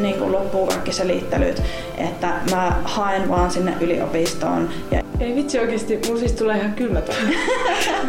[0.00, 1.62] Niin kuin loppuu kaikki selittelyt,
[1.98, 4.68] että mä haen vaan sinne yliopistoon.
[4.90, 6.74] Ja Ei vitsi oikeesti, mulla siis tulee ihan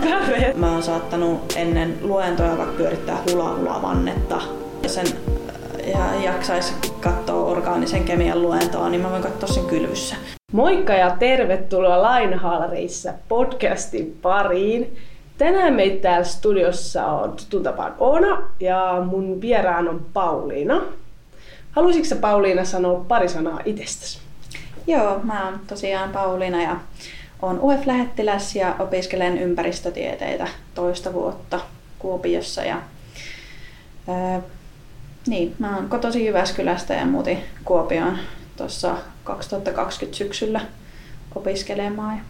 [0.09, 0.57] väreet.
[0.63, 4.41] mä oon saattanut ennen luentoja vaikka pyörittää hula hula vannetta.
[4.83, 5.07] Ja sen
[5.87, 10.15] ja jaksaisi katsoa orgaanisen kemian luentoa, niin mä voin katsoa sen kylvyssä.
[10.51, 14.95] Moikka ja tervetuloa Lainhaalareissa podcastin pariin.
[15.37, 20.81] Tänään meitä täällä studiossa on tutun tapaan Oona ja mun vieraan on Pauliina.
[21.71, 24.19] Haluaisitko Pauliina sanoa pari sanaa itsestäsi?
[24.87, 26.77] Joo, mä oon tosiaan Pauliina ja
[27.41, 31.59] oon UF-lähettiläs ja opiskelen ympäristötieteitä toista vuotta
[31.99, 32.63] Kuopiossa.
[32.63, 32.81] Ja,
[34.07, 34.41] ää,
[35.27, 38.17] niin, mä oon kotoisin Jyväskylästä ja muutin Kuopioon
[38.57, 40.61] tuossa 2020 syksyllä
[41.35, 42.23] opiskelemaan ja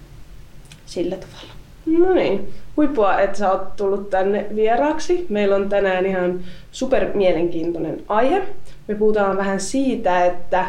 [0.86, 1.54] sillä tavalla.
[1.86, 5.26] No niin, huippua, että sä oot tullut tänne vieraaksi.
[5.30, 6.40] Meillä on tänään ihan
[6.72, 8.48] super mielenkiintoinen aihe.
[8.92, 10.66] Me puhutaan vähän siitä, että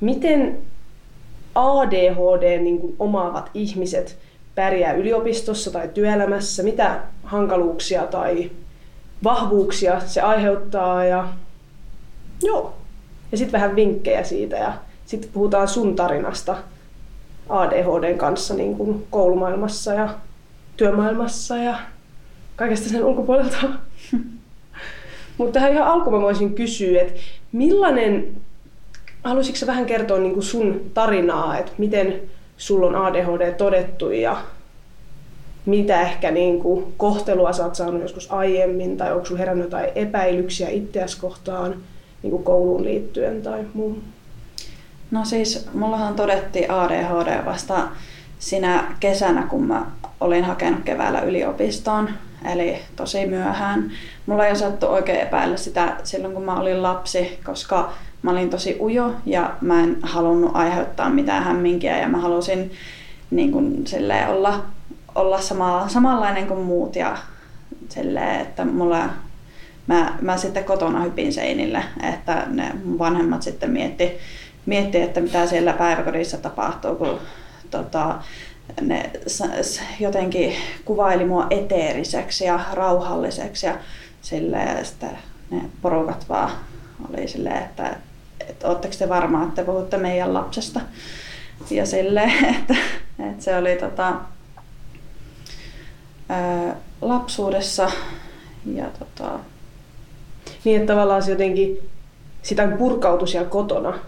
[0.00, 0.58] miten
[1.54, 4.18] ADHD niin kuin omaavat ihmiset
[4.54, 8.50] pärjää yliopistossa tai työelämässä, mitä hankaluuksia tai
[9.24, 11.28] vahvuuksia se aiheuttaa ja
[12.42, 12.74] joo.
[13.32, 14.72] Ja sitten vähän vinkkejä siitä ja
[15.06, 16.56] sitten puhutaan sun tarinasta
[17.48, 20.08] ADHDn kanssa niin kuin koulumaailmassa ja
[20.76, 21.78] työmaailmassa ja
[22.56, 23.56] kaikesta sen ulkopuolelta.
[25.38, 27.20] Mutta tähän ihan alkuun mä voisin kysyä, että
[27.54, 28.36] millainen,
[29.24, 32.20] haluaisitko vähän kertoa niin kuin sun tarinaa, että miten
[32.56, 34.36] sulla on ADHD todettu ja
[35.66, 39.90] mitä ehkä niin kuin kohtelua sä oot saanut joskus aiemmin tai onko sulla herännyt jotain
[39.94, 41.74] epäilyksiä itseäsi kohtaan
[42.22, 44.02] niin kuin kouluun liittyen tai muuhun?
[45.10, 47.88] No siis, mullahan todettiin ADHD vasta
[48.38, 49.86] sinä kesänä, kun mä
[50.20, 52.10] olin hakenut keväällä yliopistoon,
[52.52, 53.90] eli tosi myöhään.
[54.26, 57.92] Mulla ei osattu oikein epäillä sitä silloin, kun mä olin lapsi, koska
[58.22, 62.72] mä olin tosi ujo ja mä en halunnut aiheuttaa mitään hämminkiä ja mä halusin
[63.30, 63.84] niin kuin,
[64.28, 64.64] olla,
[65.14, 67.16] olla sama, samanlainen kuin muut ja
[67.88, 69.08] silleen, että mulla
[69.86, 74.12] mä, mä sitten kotona hypin seinille, että ne vanhemmat sitten mietti,
[74.66, 77.18] mietti, että mitä siellä päiväkodissa tapahtuu, kun
[77.70, 78.18] tota,
[78.80, 79.10] ne
[80.00, 80.54] jotenkin
[80.84, 83.78] kuvaili mua eteeriseksi ja rauhalliseksi ja
[84.22, 85.18] silleen, sitten
[85.50, 86.50] ne porukat vaan
[87.08, 87.96] oli silleen, että,
[88.48, 90.80] että ootteko te varmaan, että te puhutte meidän lapsesta.
[91.70, 92.74] Ja silleen, että,
[93.30, 94.14] että se oli tota,
[96.28, 97.90] ää, lapsuudessa
[98.74, 99.38] ja tota,
[100.64, 101.90] niin, että tavallaan se jotenkin
[102.42, 103.98] sitä purkautui siellä kotona,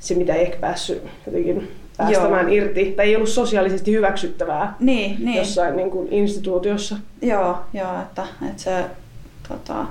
[0.00, 2.64] se mitä ei ehkä päässyt jotenkin päästämään Joo.
[2.64, 5.36] irti, tai ei ollut sosiaalisesti hyväksyttävää niin, niin.
[5.36, 6.96] jossain niin kuin instituutiossa.
[7.22, 8.84] Joo, joo että, että se,
[9.48, 9.86] tota,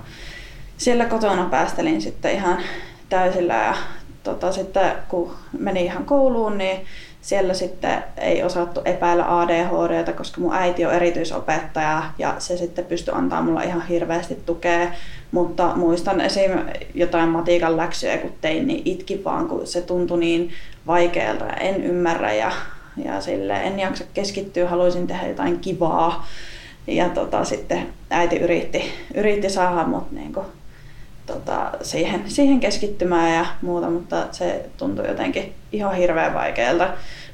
[0.78, 2.58] siellä kotona päästelin sitten ihan
[3.09, 3.75] täysillä ja
[4.24, 6.78] tota, sitten kun meni ihan kouluun, niin
[7.23, 13.13] siellä sitten ei osattu epäillä ADHDta, koska mun äiti on erityisopettaja ja se sitten pystyi
[13.17, 14.88] antaa mulle ihan hirveästi tukea.
[15.31, 16.51] Mutta muistan esim.
[16.94, 20.51] jotain matiikan läksyjä kun tein, niin itki vaan, kun se tuntui niin
[20.88, 22.51] vaikealta ja en ymmärrä ja,
[23.03, 26.28] ja sille en jaksa keskittyä, haluaisin tehdä jotain kivaa.
[26.88, 30.45] Ja tota, sitten äiti yritti, yritti saada mut niinku,
[31.25, 36.88] tota, siihen, siihen keskittymään ja muuta, mutta se tuntui jotenkin ihan hirveän vaikealta.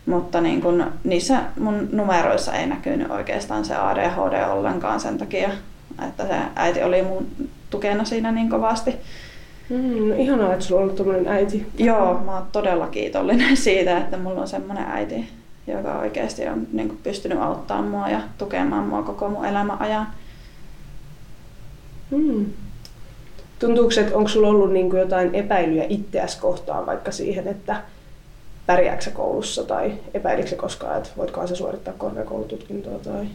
[0.05, 5.49] Mutta niin kun, niissä mun numeroissa ei näkynyt oikeastaan se ADHD ollenkaan sen takia,
[6.07, 7.27] että se äiti oli mun
[7.69, 8.95] tukena siinä niin kovasti.
[9.69, 11.67] Mm, no ihanaa, että sulla on ollut tuollainen äiti.
[11.77, 15.29] Joo, mä oon todella kiitollinen siitä, että mulla on semmoinen äiti,
[15.67, 20.07] joka oikeasti on niin kuin, pystynyt auttamaan mua ja tukemaan mua koko mun elämän ajan.
[22.11, 22.45] Mm.
[23.59, 27.81] Tuntuuko, että onko sulla ollut niin kuin jotain epäilyjä itseäsi kohtaan vaikka siihen, että
[28.69, 32.99] pärjääkö koulussa tai epäilikö koskaan, että voitko se suorittaa korkeakoulututkintoa?
[32.99, 33.25] Tai...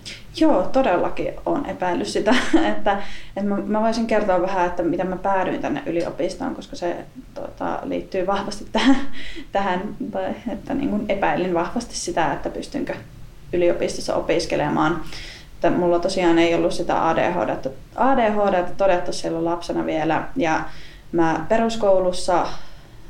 [0.41, 2.31] Joo, todellakin on epäillyt sitä.
[2.73, 3.03] että,
[3.37, 6.97] että mä, mä voisin kertoa vähän, että miten mä päädyin tänne yliopistoon, koska se
[7.35, 8.97] tota, liittyy vahvasti tähän,
[9.53, 12.95] tähän tai, että niin kuin epäilin vahvasti sitä, että pystynkö
[13.53, 15.01] yliopistossa opiskelemaan.
[15.65, 20.61] Että mulla tosiaan ei ollut sitä ADHD, ADHD todettu silloin lapsena vielä ja
[21.13, 22.47] mä peruskoulussa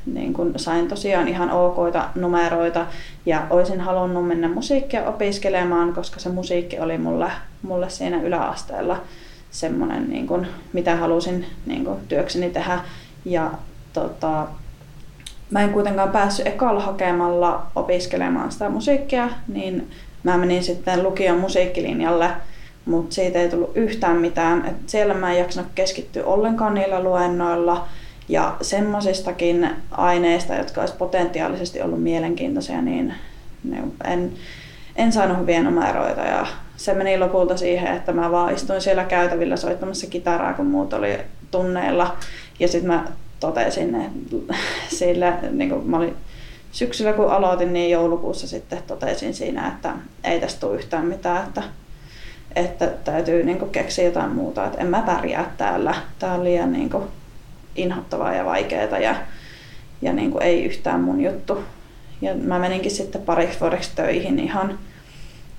[0.06, 2.86] niin kun sain tosiaan ihan okoita numeroita
[3.26, 7.30] ja olisin halunnut mennä musiikkia opiskelemaan, koska se musiikki oli mulle,
[7.62, 9.00] mulle siinä yläasteella
[9.50, 12.80] semmoinen, niin kun, mitä halusin niin kun, työkseni tehdä.
[13.24, 13.50] Ja
[13.92, 14.46] tota,
[15.50, 19.90] mä en kuitenkaan päässyt ekalla hakemalla opiskelemaan sitä musiikkia, niin
[20.24, 22.30] mä menin sitten lukion musiikkilinjalle,
[22.84, 24.66] mutta siitä ei tullut yhtään mitään.
[24.66, 27.88] Et siellä mä en jaksanut keskittyä ollenkaan niillä luennoilla
[28.28, 33.14] Ja semmoisistakin aineista, jotka olisi potentiaalisesti ollut mielenkiintoisia, niin
[34.04, 34.32] en,
[34.96, 39.56] en saanut hyviä numeroita ja se meni lopulta siihen, että mä vaan istuin siellä käytävillä
[39.56, 41.18] soittamassa kitaraa, kun muut oli
[41.50, 42.16] tunneilla.
[42.60, 43.04] Ja sitten mä
[43.40, 44.54] totesin, että
[44.98, 46.16] sillä, niin mä olin
[46.74, 49.92] syksyllä kun aloitin, niin joulukuussa sitten totesin siinä, että
[50.24, 51.62] ei tästä tule yhtään mitään, että,
[52.56, 55.94] että täytyy niin kuin keksiä jotain muuta, että en mä pärjää täällä.
[56.18, 57.04] Tää on liian niin kuin
[57.76, 59.14] inhottavaa ja vaikeaa ja,
[60.02, 61.64] ja niin kuin ei yhtään mun juttu.
[62.22, 64.78] Ja mä meninkin sitten pariksi vuodeksi töihin ihan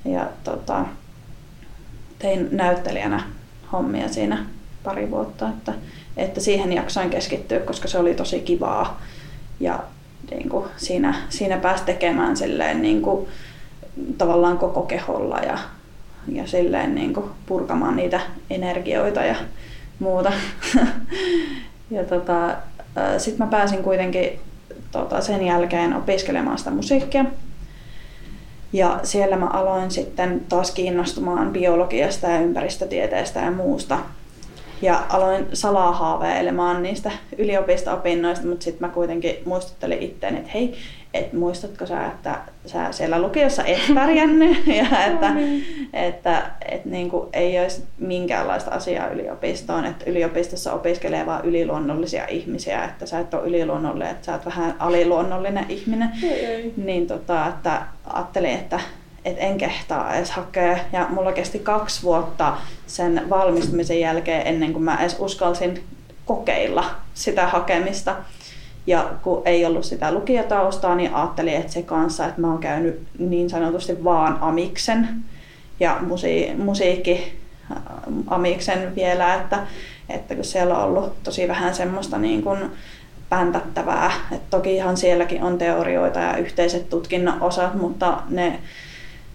[0.05, 0.85] ja tota,
[2.19, 3.23] tein näyttelijänä
[3.71, 4.45] hommia siinä
[4.83, 5.73] pari vuotta, että,
[6.17, 9.01] että siihen jaksoin keskittyä, koska se oli tosi kivaa.
[9.59, 9.79] Ja
[10.31, 13.27] niin kuin siinä, siinä pääsi tekemään silleen niin kuin,
[14.17, 15.57] tavallaan koko keholla ja,
[16.31, 18.19] ja silleen niin kuin purkamaan niitä
[18.49, 19.35] energioita ja
[19.99, 20.31] muuta.
[21.91, 22.55] ja tota,
[23.17, 24.39] sitten mä pääsin kuitenkin
[24.91, 27.25] tota, sen jälkeen opiskelemaan sitä musiikkia.
[28.73, 33.99] Ja siellä mä aloin sitten taas kiinnostumaan biologiasta ja ympäristötieteestä ja muusta
[34.81, 40.75] ja aloin salaa haaveilemaan niistä yliopisto-opinnoista, mutta sitten mä kuitenkin muistuttelin itteeni, että hei,
[41.13, 45.33] et muistatko sä, että sä siellä lukiossa et pärjännyt ja että,
[45.93, 52.83] että, että niin kuin ei olisi minkäänlaista asiaa yliopistoon, että yliopistossa opiskelee vain yliluonnollisia ihmisiä,
[52.85, 56.09] että sä et ole yliluonnollinen, että sä oot vähän aliluonnollinen ihminen.
[56.23, 56.73] Ei, ei.
[56.77, 58.79] Niin tota, että ajattelin, että
[59.25, 60.77] että en kehtaa edes hakea.
[60.93, 62.57] Ja mulla kesti kaksi vuotta
[62.87, 65.83] sen valmistumisen jälkeen ennen kuin mä edes uskalsin
[66.25, 68.15] kokeilla sitä hakemista.
[68.87, 73.07] Ja kun ei ollut sitä lukiotaustaa, niin ajattelin, että se kanssa, että mä oon käynyt
[73.19, 75.09] niin sanotusti vaan amiksen
[75.79, 77.33] ja musi- musiikki
[77.71, 77.77] äh,
[78.27, 79.67] amiksen vielä, että,
[80.09, 82.59] että kun siellä on ollut tosi vähän semmoista niin kuin
[83.29, 84.11] päntättävää.
[84.31, 88.59] Et tokihan sielläkin on teorioita ja yhteiset tutkinnon osat, mutta ne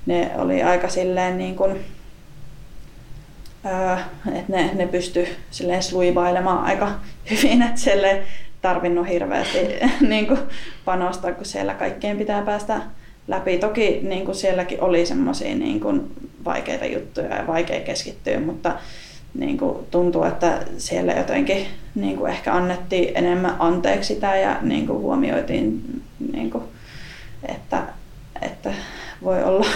[0.06, 1.73] ne oli aika silleen niin kuin,
[4.26, 6.93] että ne, ne pysty silleen sluivailemaan aika
[7.31, 8.23] hyvin, että siellä ei
[8.62, 9.58] tarvinnut hirveästi
[10.08, 10.41] niin kuin
[10.85, 12.81] panostaa, kun siellä kaikkien pitää päästä
[13.29, 13.58] läpi.
[13.58, 16.12] Toki niin kuin sielläkin oli semmoisia niin kuin
[16.44, 18.75] vaikeita juttuja ja vaikea keskittyä, mutta
[19.35, 24.87] niin kuin tuntuu, että siellä jotenkin niin kuin ehkä annettiin enemmän anteeksi sitä ja niin
[24.87, 25.82] kuin huomioitiin,
[26.32, 26.64] niin kuin,
[27.49, 27.82] että,
[28.43, 28.70] että
[29.25, 29.67] voi olla,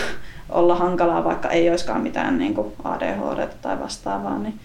[0.48, 4.38] olla hankalaa, vaikka ei olisikaan mitään niin kuin ADHD tai vastaavaa.
[4.38, 4.60] Niin,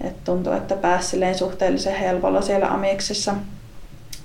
[0.00, 3.34] et tuntuu, että pääsi suhteellisen helpolla siellä Amiksissa.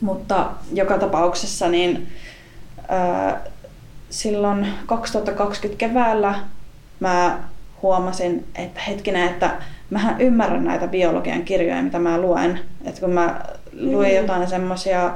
[0.02, 2.08] Mutta joka tapauksessa niin
[2.88, 3.42] ää,
[4.10, 6.36] silloin 2020 keväällä
[7.00, 7.40] mä
[7.82, 12.60] huomasin, että hetkinen, että mä ymmärrän näitä biologian kirjoja, mitä mä luen.
[12.86, 13.42] Että kun mä
[13.74, 14.16] luin mm.
[14.16, 15.12] jotain semmoisia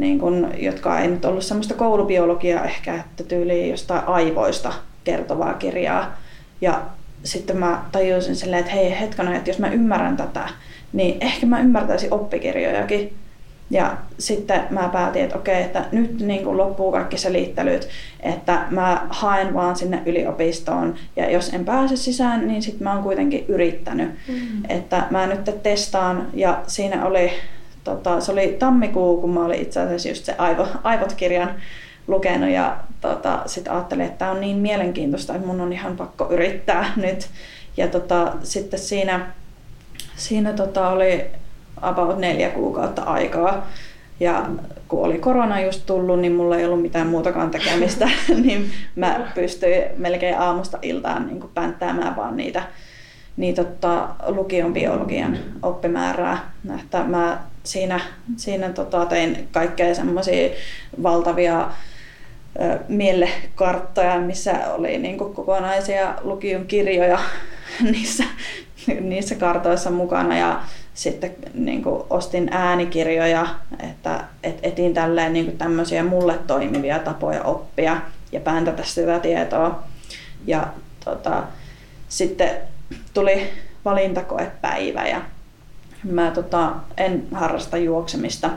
[0.00, 4.72] niin kun, jotka ei nyt ollut semmoista koulubiologiaa ehkä, että tyyliin jostain aivoista
[5.04, 6.16] kertovaa kirjaa.
[6.60, 6.82] Ja
[7.24, 10.48] sitten mä tajusin silleen, että hei hetkinen, että jos mä ymmärrän tätä,
[10.92, 13.16] niin ehkä mä ymmärtäisin oppikirjojakin.
[13.70, 17.88] Ja sitten mä päätin, että okei, että nyt niin kuin loppuu kaikki selittelyt,
[18.20, 23.02] että mä haen vaan sinne yliopistoon ja jos en pääse sisään, niin sitten mä oon
[23.02, 24.08] kuitenkin yrittänyt.
[24.28, 24.62] Mm-hmm.
[24.68, 27.30] Että mä nyt testaan ja siinä oli
[27.86, 31.50] tota, se oli tammikuu, kun mä olin itse asiassa just se Aivo, Aivot-kirjan
[32.06, 36.30] lukenut ja tota, sitten ajattelin, että tämä on niin mielenkiintoista, että mun on ihan pakko
[36.30, 37.28] yrittää nyt.
[37.76, 39.32] Ja tota, sitten siinä,
[40.16, 41.24] siinä tota, oli
[41.82, 43.66] about neljä kuukautta aikaa.
[44.20, 44.46] Ja
[44.88, 48.08] kun oli korona just tullut, niin mulla ei ollut mitään muutakaan tekemistä,
[48.44, 52.62] niin mä pystyin melkein aamusta iltaan niin pänttäämään vaan niitä,
[53.36, 56.52] niitä tota, lukion biologian oppimäärää.
[56.80, 58.00] Että mä siinä,
[58.36, 60.50] siinä tota, tein kaikkea semmoisia
[61.02, 61.70] valtavia
[62.88, 67.18] mielekarttoja, missä oli niin kuin, kokonaisia lukion kirjoja
[67.92, 68.24] niissä,
[69.00, 70.62] niissä kartoissa mukana ja
[70.94, 73.46] sitten niin kuin, ostin äänikirjoja,
[73.90, 77.96] että et, etin tälleen niin kuin, tämmöisiä mulle toimivia tapoja oppia
[78.32, 79.82] ja pääntätä sitä tietoa.
[80.46, 80.66] Ja
[81.04, 81.42] tota,
[82.08, 82.50] sitten
[83.14, 83.50] tuli
[83.84, 85.20] valintakoepäivä ja
[86.10, 88.50] Mä tota, en harrasta juoksemista,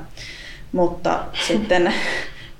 [0.71, 1.93] mutta sitten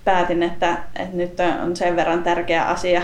[0.05, 3.01] päätin, että, että nyt on sen verran tärkeä asia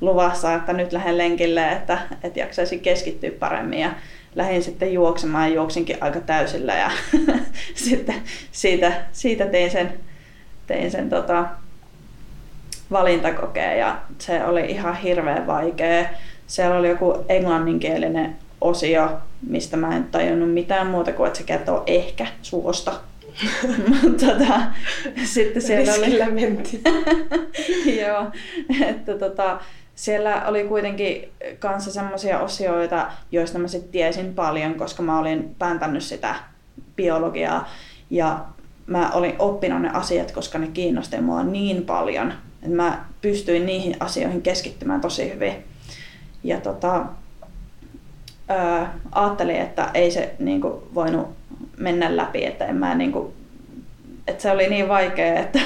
[0.00, 3.78] luvassa, että nyt lähden lenkille, että, että jaksaisin keskittyä paremmin.
[3.78, 3.90] Ja
[4.34, 6.90] lähdin sitten juoksemaan, juoksinkin aika täysillä ja
[7.74, 9.92] sitten siitä, siitä tein sen,
[10.66, 11.46] tein sen tota,
[12.90, 16.04] valintakokeen ja se oli ihan hirveän vaikea.
[16.46, 19.10] Siellä oli joku englanninkielinen osio,
[19.48, 23.00] mistä mä en tajunnut mitään muuta kuin, että se kertoo ehkä suosta.
[24.02, 24.60] Mutta tota,
[25.24, 26.32] sitten siellä oli...
[26.32, 26.82] mentiin.
[28.00, 28.26] Joo,
[28.88, 29.60] että tota,
[29.94, 36.02] siellä oli kuitenkin kanssa semmoisia osioita, joista mä sitten tiesin paljon, koska mä olin pääntänyt
[36.02, 36.34] sitä
[36.96, 37.70] biologiaa
[38.10, 38.44] ja
[38.86, 42.32] mä olin oppinut ne asiat, koska ne kiinnosti mua niin paljon,
[42.62, 45.64] että mä pystyin niihin asioihin keskittymään tosi hyvin.
[46.44, 47.06] Ja tota,
[48.48, 51.28] ää, ajattelin, että ei se niin kuin, voinut
[51.76, 53.32] mennä läpi, että en mä niin kuin,
[54.26, 55.60] että se oli niin vaikea, että,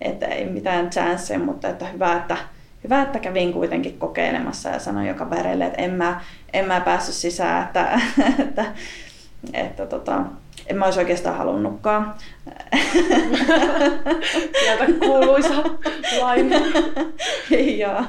[0.00, 2.36] että ei mitään chanceja, mutta että hyvä, että,
[2.84, 6.20] hyvä, että kävin kuitenkin kokeilemassa ja sanoin joka kavereille, että en mä,
[6.52, 8.00] en mä päässyt sisään, että,
[8.40, 8.64] että,
[9.52, 10.22] että tota,
[10.66, 12.14] en mä olisi oikeastaan halunnutkaan.
[14.60, 15.54] Sieltä kuuluisa
[16.20, 16.56] laina.
[17.80, 18.04] Joo,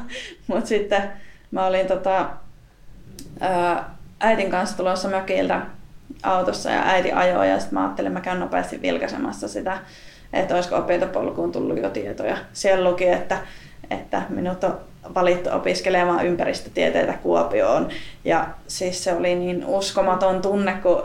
[0.47, 1.11] mutta sitten
[1.51, 2.29] mä olin tota,
[3.39, 5.61] ää, äitin kanssa tulossa mökiltä
[6.23, 9.77] autossa ja äiti ajoi ja sitten mä ajattelin, että mä käyn nopeasti vilkaisemassa sitä,
[10.33, 12.37] että olisiko opintopolkuun tullut jo tietoja.
[12.53, 13.37] Siellä luki, että,
[13.89, 14.77] että minut on
[15.15, 17.89] valittu opiskelemaan ympäristötieteitä Kuopioon.
[18.25, 21.03] Ja siis se oli niin uskomaton tunne, kun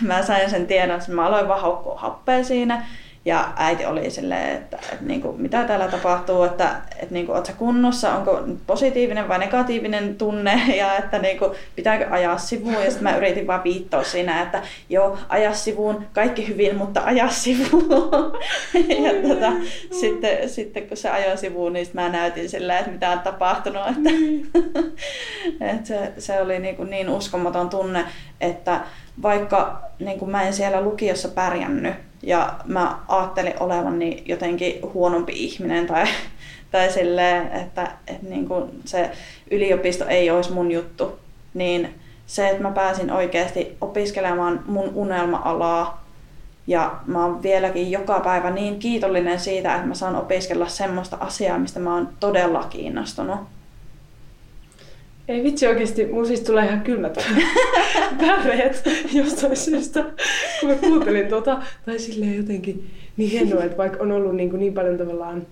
[0.00, 2.86] mä sain sen tiedon, että mä aloin vaan happea siinä.
[3.26, 7.42] Ja äiti oli silleen, että, että niin kuin, mitä täällä tapahtuu, että, että niin kuin,
[7.58, 12.84] kunnossa, onko positiivinen vai negatiivinen tunne ja että niin kuin, pitääkö ajaa sivuun.
[12.84, 17.28] Ja sitten mä yritin vaan viittoa siinä, että joo, aja sivuun, kaikki hyvin, mutta aja
[17.44, 18.38] sivuun.
[18.74, 19.52] ja tota,
[20.00, 23.82] sitten, sitten kun se ajoi sivuun, niin mä näytin silleen, että mitä on tapahtunut.
[23.86, 24.10] Että,
[25.74, 28.04] että se, se oli niin, kuin niin uskomaton tunne,
[28.40, 28.80] että
[29.22, 35.86] vaikka niin kuin mä en siellä lukiossa pärjännyt, ja mä ajattelin olevani jotenkin huonompi ihminen
[35.86, 36.04] tai,
[36.70, 39.10] tai silleen, että, että niin kuin se
[39.50, 41.18] yliopisto ei olisi mun juttu,
[41.54, 41.94] niin
[42.26, 46.06] se, että mä pääsin oikeasti opiskelemaan mun unelma-alaa
[46.66, 51.58] ja mä oon vieläkin joka päivä niin kiitollinen siitä, että mä saan opiskella semmoista asiaa,
[51.58, 53.40] mistä mä oon todella kiinnostunut.
[55.28, 57.16] Ei vitsi oikeesti, mun siis tulee ihan kylmät
[58.26, 60.04] väreet jostain syystä,
[60.60, 61.62] kun mä kuuntelin tota.
[61.86, 65.46] Tai silleen jotenkin niin hienoa, että vaikka on ollut niin, kuin niin paljon tavallaan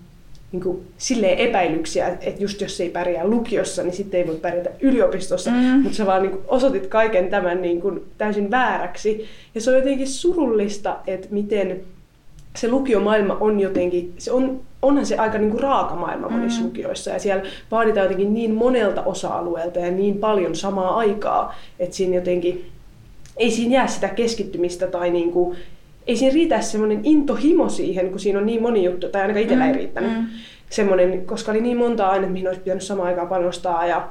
[0.51, 4.69] niin kuin silleen epäilyksiä, että just jos ei pärjää lukiossa, niin sitten ei voi pärjätä
[4.79, 5.51] yliopistossa.
[5.51, 5.57] Mm.
[5.57, 9.25] Mutta sä vaan niin kuin osoitit kaiken tämän niin kuin täysin vääräksi.
[9.55, 11.81] Ja se on jotenkin surullista, että miten
[12.55, 16.67] se lukiomaailma on jotenkin, se on, onhan se aika niinku raaka maailma monissa mm.
[16.67, 22.15] lukioissa ja siellä vaaditaan jotenkin niin monelta osa-alueelta ja niin paljon samaa aikaa, että siinä
[22.15, 22.65] jotenkin
[23.37, 25.55] ei siinä jää sitä keskittymistä tai niinku,
[26.07, 29.63] ei siinä riitä semmoinen intohimo siihen, kun siinä on niin moni juttu, tai ainakaan itsellä
[29.63, 29.71] mm.
[29.71, 30.11] ei riittänyt.
[30.11, 30.25] Mm.
[30.69, 34.09] Semmoinen, koska oli niin monta ainetta, mihin olisi pitänyt samaan aikaan panostaa ja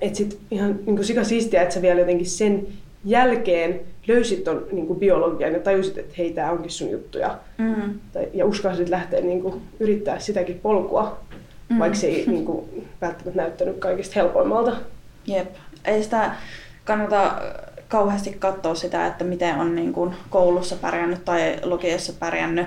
[0.00, 2.66] että sit ihan niin sika siistiä, että sä vielä jotenkin sen
[3.04, 7.18] jälkeen löysit ton niin kuin biologian ja tajusit, että hei, tämä onkin sun juttu.
[7.18, 8.00] Ja, mm.
[8.12, 11.20] tai, ja uskalsit lähteä niin kuin, yrittää sitäkin polkua,
[11.68, 11.78] mm.
[11.78, 14.76] vaikka se ei niin kuin, välttämättä näyttänyt kaikista helpoimmalta.
[15.26, 15.54] Jep.
[15.84, 16.34] Ei sitä
[16.84, 17.42] kannata
[17.88, 22.66] kauheasti katsoa sitä, että miten on niin kuin koulussa pärjännyt tai lukiossa pärjännyt.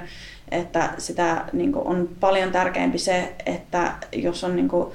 [0.52, 4.88] Että sitä niin kuin, on paljon tärkeämpi se, että jos on niin kuin,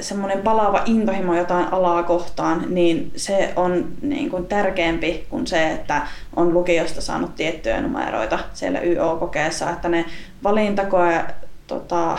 [0.00, 6.06] semmoinen palaava intohimo jotain alaa kohtaan, niin se on niin kuin tärkeämpi kuin se, että
[6.36, 10.04] on lukiosta saanut tiettyjä numeroita siellä YO-kokeessa, että ne
[10.44, 11.24] valintakoe,
[11.66, 12.18] tota,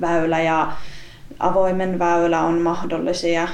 [0.00, 0.72] väylä ja
[1.38, 3.48] avoimen väylä on mahdollisia,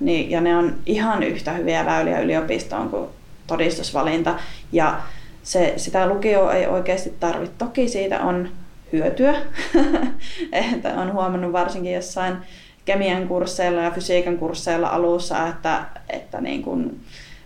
[0.00, 3.08] niin, ja ne on ihan yhtä hyviä väyliä yliopistoon kuin
[3.46, 4.34] todistusvalinta.
[4.72, 5.00] Ja
[5.42, 7.54] se, sitä lukio ei oikeasti tarvitse.
[7.58, 8.48] Toki siitä on
[8.92, 9.34] hyötyä,
[10.72, 12.36] että on huomannut varsinkin jossain
[12.86, 17.00] kemian kursseilla ja fysiikan kursseilla alussa, että, että niin kuin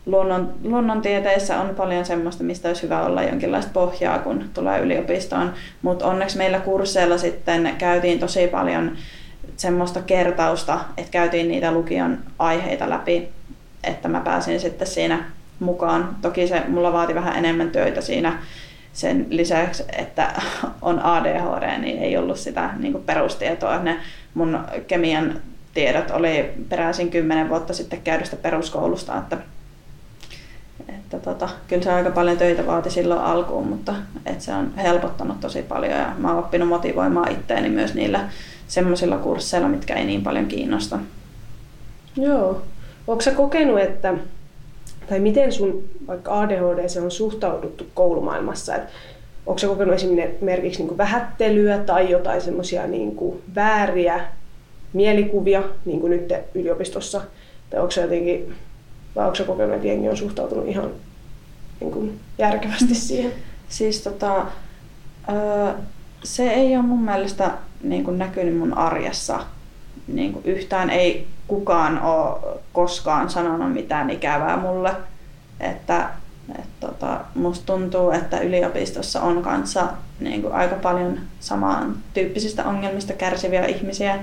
[0.06, 5.52] luonnon, luonnontieteissä on paljon semmoista, mistä olisi hyvä olla jonkinlaista pohjaa, kun tulee yliopistoon.
[5.82, 8.96] Mutta onneksi meillä kursseilla sitten käytiin tosi paljon
[9.56, 13.28] semmoista kertausta, että käytiin niitä lukion aiheita läpi,
[13.84, 15.24] että mä pääsin sitten siinä
[15.60, 16.16] mukaan.
[16.22, 18.38] Toki se mulla vaati vähän enemmän töitä siinä
[18.92, 20.42] sen lisäksi, että
[20.82, 23.78] on ADHD, niin ei ollut sitä niin perustietoa.
[23.78, 23.96] Ne
[24.34, 25.40] mun kemian
[25.74, 29.36] tiedot oli peräisin kymmenen vuotta sitten käydystä peruskoulusta, että,
[30.88, 33.94] että tota, kyllä se aika paljon töitä vaati silloin alkuun, mutta
[34.26, 38.28] että se on helpottanut tosi paljon ja mä oon oppinut motivoimaan itteeni myös niillä
[38.68, 40.98] semmoisilla kursseilla, mitkä ei niin paljon kiinnosta.
[42.16, 42.62] Joo.
[43.06, 44.14] Onko sä kokenut, että
[45.10, 48.74] tai miten sun vaikka ADHD on suhtauduttu koulumaailmassa?
[48.74, 48.82] Et
[49.46, 53.16] onko sä kokenut esimerkiksi niin vähättelyä tai jotain semmoisia niin
[53.54, 54.24] vääriä
[54.92, 57.20] mielikuvia niin kuin nyt yliopistossa?
[57.70, 58.54] Tai onko sä jotenkin,
[59.16, 60.90] vai onko sä kokenut, että jengi on suhtautunut ihan
[61.80, 63.32] niin kuin järkevästi siihen?
[63.68, 64.46] Siis tota,
[65.28, 65.72] öö,
[66.24, 67.50] se ei ole mun mielestä
[67.82, 69.40] niin kuin näkynyt mun arjessa
[70.12, 70.90] niin kuin yhtään.
[70.90, 74.92] Ei kukaan ole koskaan sanonut mitään ikävää mulle.
[75.60, 76.10] Että,
[76.58, 79.88] et tota, musta tuntuu, että yliopistossa on kanssa
[80.20, 84.18] niin kuin aika paljon samantyyppisistä ongelmista kärsiviä ihmisiä.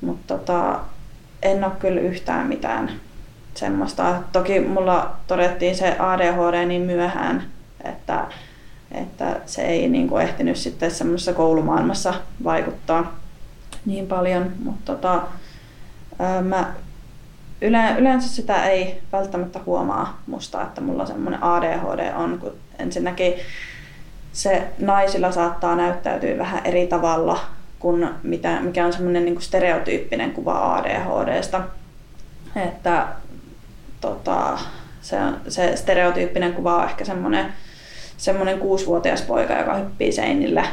[0.00, 0.80] Mutta tota,
[1.42, 2.90] en ole kyllä yhtään mitään
[3.54, 4.22] semmoista.
[4.32, 7.44] Toki mulla todettiin se ADHD niin myöhään,
[7.84, 8.26] että,
[8.92, 13.21] että se ei niin kuin ehtinyt sitten semmoisessa koulumaailmassa vaikuttaa
[13.86, 15.22] niin paljon, mutta tota,
[16.42, 16.74] mä
[17.98, 23.34] yleensä sitä ei välttämättä huomaa musta, että mulla semmoinen ADHD on, kun ensinnäkin
[24.32, 27.40] se naisilla saattaa näyttäytyä vähän eri tavalla
[27.78, 31.62] kuin mitä, mikä on semmoinen niin stereotyyppinen kuva ADHDsta.
[32.56, 33.06] Että
[34.00, 34.58] tota,
[35.02, 35.16] se,
[35.48, 37.52] se stereotyyppinen kuva on ehkä semmoinen,
[38.16, 40.64] semmoinen kuusivuotias poika, joka hyppii seinille.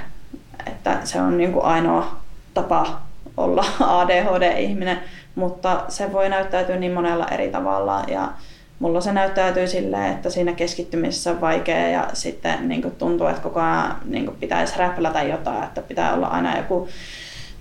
[0.67, 2.19] Että se on niin kuin ainoa
[2.61, 3.01] tapa
[3.37, 3.65] olla
[3.99, 4.99] ADHD-ihminen,
[5.35, 8.31] mutta se voi näyttäytyä niin monella eri tavalla ja
[8.79, 13.41] mulla se näyttäytyy silleen, että siinä keskittymisessä on vaikea ja sitten niin kuin tuntuu, että
[13.41, 16.87] koko ajan niin kuin pitäisi räplätä jotain, että pitää olla aina joku,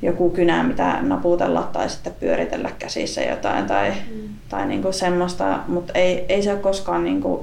[0.03, 4.29] joku kynä, mitä naputella tai sitten pyöritellä käsissä jotain tai, mm.
[4.49, 7.41] tai niin kuin semmoista, mutta ei, ei se ole koskaan, niin kuin,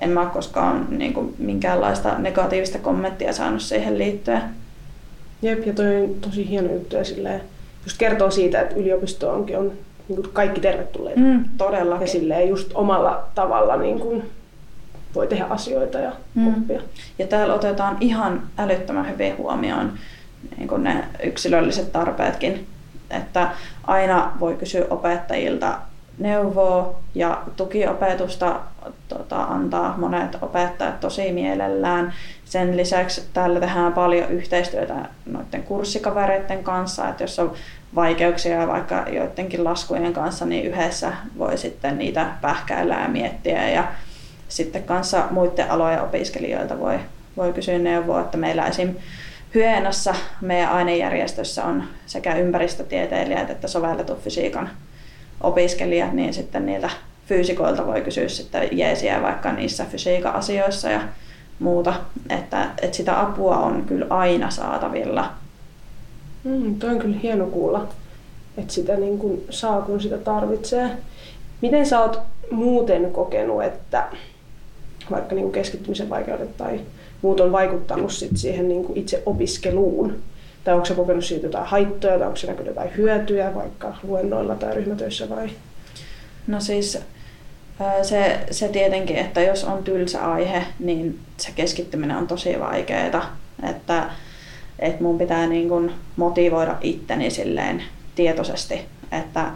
[0.00, 4.42] en mä ole koskaan niin kuin minkäänlaista negatiivista kommenttia saanut siihen liittyen.
[5.42, 7.40] Jep, ja toi on tosi hieno juttu ja silleen,
[7.84, 9.72] just kertoo siitä, että yliopisto onkin on
[10.08, 11.20] niin kuin kaikki tervetulleita.
[11.20, 12.06] Mm, todellakin.
[12.06, 14.22] Ja silleen just omalla tavalla niin kuin
[15.14, 16.48] voi tehdä asioita ja mm.
[16.48, 16.80] oppia.
[17.18, 19.92] Ja täällä otetaan ihan älyttömän hyvin huomioon
[20.56, 22.66] niin kuin ne yksilölliset tarpeetkin.
[23.10, 23.50] Että
[23.84, 25.78] aina voi kysyä opettajilta
[26.18, 28.60] neuvoa ja tukiopetusta
[29.08, 32.14] tota, antaa monet opettajat tosi mielellään.
[32.44, 34.94] Sen lisäksi täällä tehdään paljon yhteistyötä
[35.26, 37.52] noiden kurssikavereiden kanssa, että jos on
[37.94, 43.84] vaikeuksia vaikka joidenkin laskujen kanssa, niin yhdessä voi sitten niitä pähkäillä ja miettiä ja
[44.48, 46.98] sitten kanssa muiden alojen opiskelijoilta voi,
[47.36, 48.94] voi kysyä neuvoa, että meillä esim.
[49.54, 54.70] Hyeenassa meidän ainejärjestössä on sekä ympäristötieteilijät että sovelletun fysiikan
[55.40, 56.90] opiskelijat, niin sitten niiltä
[57.26, 61.00] fyysikoilta voi kysyä sitten jeesiä vaikka niissä fysiikan asioissa ja
[61.58, 61.94] muuta,
[62.30, 65.32] että, että sitä apua on kyllä aina saatavilla.
[66.44, 67.88] Mm, toi on kyllä hieno kuulla,
[68.58, 70.90] että sitä niin kuin saa kun sitä tarvitsee.
[71.62, 72.20] Miten sä oot
[72.50, 74.04] muuten kokenut, että
[75.10, 76.80] vaikka niin keskittymisen vaikeudet tai
[77.22, 80.16] muut on vaikuttanut sit siihen niin itse opiskeluun?
[80.64, 84.54] Tai onko se kokenut siitä jotain haittoja tai onko se näkynyt jotain hyötyjä vaikka luennoilla
[84.54, 85.50] tai ryhmätöissä vai?
[86.46, 86.98] No siis
[88.02, 93.36] se, se tietenkin, että jos on tylsä aihe, niin se keskittyminen on tosi vaikeaa.
[93.70, 94.02] Että,
[94.78, 97.82] että mun pitää niin kuin motivoida itteni silleen
[98.14, 98.80] tietoisesti,
[99.12, 99.50] että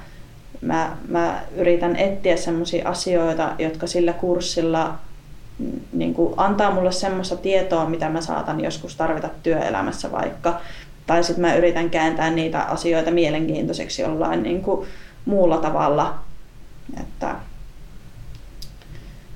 [0.60, 4.98] mä, mä yritän etsiä sellaisia asioita, jotka sillä kurssilla
[5.58, 10.60] mm, niin antaa mulle semmoista tietoa, mitä mä saatan joskus tarvita työelämässä vaikka.
[11.06, 14.88] Tai sitten mä yritän kääntää niitä asioita mielenkiintoiseksi jollain niin kuin
[15.24, 16.14] muulla tavalla.
[17.00, 17.34] Että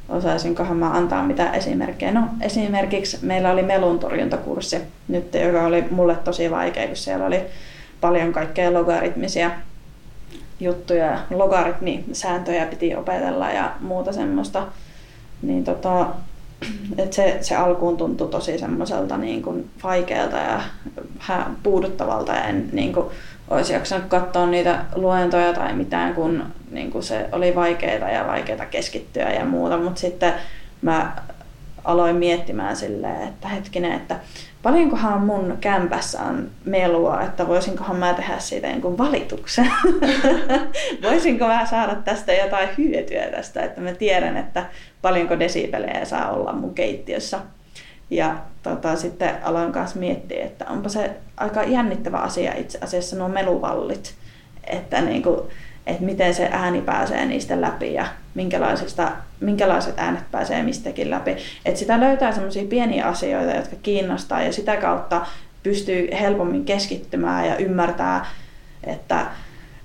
[0.09, 2.13] osaisinkohan mä antaa mitä esimerkkejä.
[2.13, 7.41] No esimerkiksi meillä oli meluntorjuntakurssi nyt, joka oli mulle tosi vaikea, kun siellä oli
[8.01, 9.51] paljon kaikkea logaritmisia
[10.61, 14.67] juttuja, logaritmisääntöjä piti opetella ja muuta semmoista.
[15.43, 16.07] Niin tota,
[16.99, 20.61] et se, se alkuun tuntui tosi semmoiselta niin kuin vaikealta ja
[21.63, 22.33] puuduttavalta.
[22.33, 23.07] Ja en niin kuin,
[23.51, 28.67] olisi jaksanut katsoa niitä luentoja tai mitään, kun niin kuin se oli vaikeaa ja vaikeaa
[28.67, 30.33] keskittyä ja muuta, mutta sitten
[30.83, 31.17] mä
[31.87, 34.17] aloin miettimään silleen, että hetkinen, että
[34.63, 39.71] paljonkohan mun kämpässä on melua, että voisinkohan mä tehdä siitä jonkun valituksen.
[41.03, 44.67] Voisinko mä saada tästä jotain hyötyä tästä, että mä tiedän, että
[45.03, 47.39] paljonko desibelejä saa olla mun keittiössä.
[48.11, 53.29] Ja tota, sitten aloin kanssa miettiä, että onpa se aika jännittävä asia itse asiassa nuo
[53.29, 54.15] meluvallit.
[54.65, 55.41] Että niin kuin,
[55.87, 61.37] että miten se ääni pääsee niistä läpi ja minkälaisista, minkälaiset äänet pääsee mistäkin läpi.
[61.65, 65.27] Että sitä löytää semmoisia pieniä asioita, jotka kiinnostaa ja sitä kautta
[65.63, 68.27] pystyy helpommin keskittymään ja ymmärtää,
[68.85, 69.27] että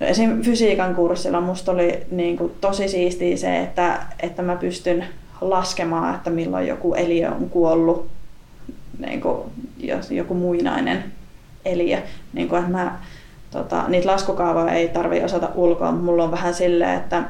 [0.00, 0.42] no esim.
[0.42, 5.04] fysiikan kurssilla musta oli niin kuin tosi siistiä se, että, että mä pystyn
[5.40, 8.08] laskemaan, että milloin joku eliö on kuollut,
[9.06, 9.38] niin kuin,
[9.78, 11.04] jos joku muinainen
[11.64, 11.98] eliö.
[12.32, 12.98] Niin kuin, että mä,
[13.50, 17.22] tota, niitä laskukaavoja ei tarvi osata ulkoa, mutta mulla on vähän silleen, että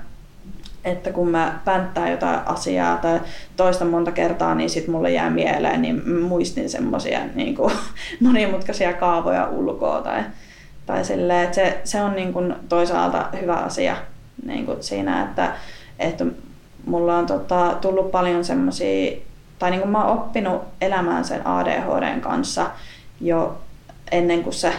[0.85, 3.21] että kun mä pänttään jotain asiaa tai
[3.57, 7.57] toista monta kertaa, niin sitten mulle jää mieleen, niin muistin semmoisia niin
[8.21, 10.23] monimutkaisia kaavoja ulkoa tai,
[10.87, 13.97] tai silleen, että se, se on niin kuin toisaalta hyvä asia
[14.47, 15.53] niin kuin siinä, että,
[15.99, 16.25] että
[16.87, 19.17] mulla on tota, tullut paljon semmoisia,
[19.59, 22.71] tai niin kuin mä oon oppinut elämään sen ADHDn kanssa
[23.21, 23.61] jo
[24.13, 24.73] ennen kuin se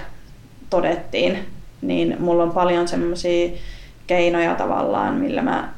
[0.69, 1.39] todettiin,
[1.81, 3.49] niin mulla on paljon semmoisia
[4.07, 5.69] keinoja tavallaan, millä mä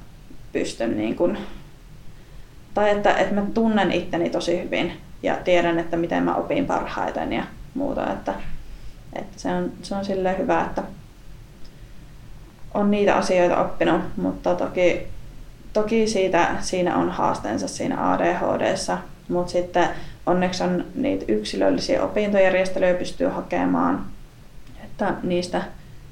[0.56, 1.38] pystyn niin kuin,
[2.74, 7.34] tai että, että mä tunnen itteni tosi hyvin ja tiedän, että miten mä opin parhaiten
[7.34, 8.34] ja muuta, että,
[9.14, 10.84] että se on, se on silleen hyvä, että
[12.74, 15.08] on niitä asioita oppinut, mutta toki,
[15.74, 18.98] toki siitä, siinä on haasteensa siinä ADHDssa,
[19.30, 19.90] mutta sitten
[20.26, 24.06] onneksi on niitä yksilöllisiä opintojärjestelyjä pystyy hakemaan,
[24.84, 25.62] että niistä,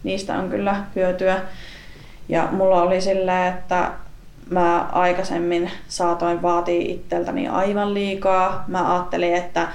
[0.03, 1.41] niistä on kyllä hyötyä.
[2.29, 3.91] Ja mulla oli silleen, että
[4.49, 8.63] mä aikaisemmin saatoin vaatia itseltäni aivan liikaa.
[8.67, 9.67] Mä ajattelin, että,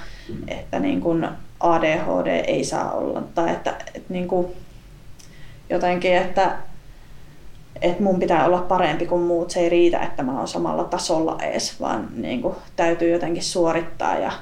[0.48, 1.28] että niin kuin
[1.60, 3.22] ADHD ei saa olla.
[3.34, 4.46] Tai että, että niin kuin
[5.70, 6.56] jotenkin, että,
[7.82, 9.50] että mun pitää olla parempi kuin muut.
[9.50, 14.18] Se ei riitä, että mä oon samalla tasolla edes, vaan niin kuin täytyy jotenkin suorittaa.
[14.18, 14.32] Ja,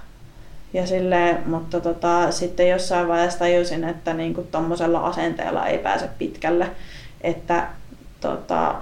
[0.72, 4.48] ja silleen, mutta tota, sitten jossain vaiheessa tajusin, että niin kuin
[5.02, 6.70] asenteella ei pääse pitkälle.
[7.20, 7.66] Että
[8.20, 8.74] tota,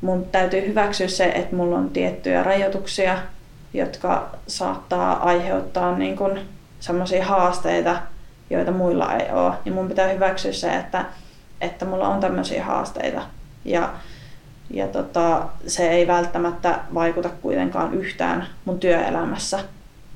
[0.00, 3.18] mun täytyy hyväksyä se, että mulla on tiettyjä rajoituksia,
[3.74, 6.38] jotka saattaa aiheuttaa niin kun
[6.80, 8.02] sellaisia haasteita,
[8.50, 9.54] joita muilla ei ole.
[9.64, 11.04] Niin mun pitää hyväksyä se, että,
[11.60, 13.22] että mulla on tämmöisiä haasteita.
[13.64, 13.92] Ja,
[14.70, 19.58] ja tota, se ei välttämättä vaikuta kuitenkaan yhtään mun työelämässä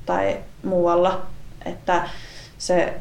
[0.05, 1.21] tai muualla.
[1.65, 2.09] Että
[2.57, 2.93] se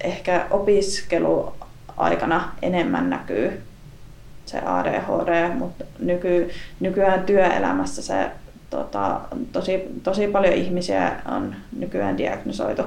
[0.00, 1.54] ehkä opiskelu
[1.96, 3.67] aikana enemmän näkyy
[4.48, 8.30] se ADHD, mutta nyky, nykyään työelämässä se
[8.70, 9.20] tota,
[9.52, 12.82] tosi, tosi paljon ihmisiä on nykyään diagnosoitu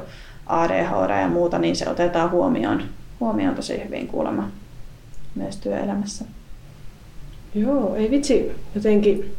[0.46, 2.84] ADHD ja muuta, niin se otetaan huomioon,
[3.20, 4.50] huomioon tosi hyvin kuulemma
[5.36, 6.26] myös työelämässä.
[7.56, 9.36] Joo, ei vitsi, jotenkin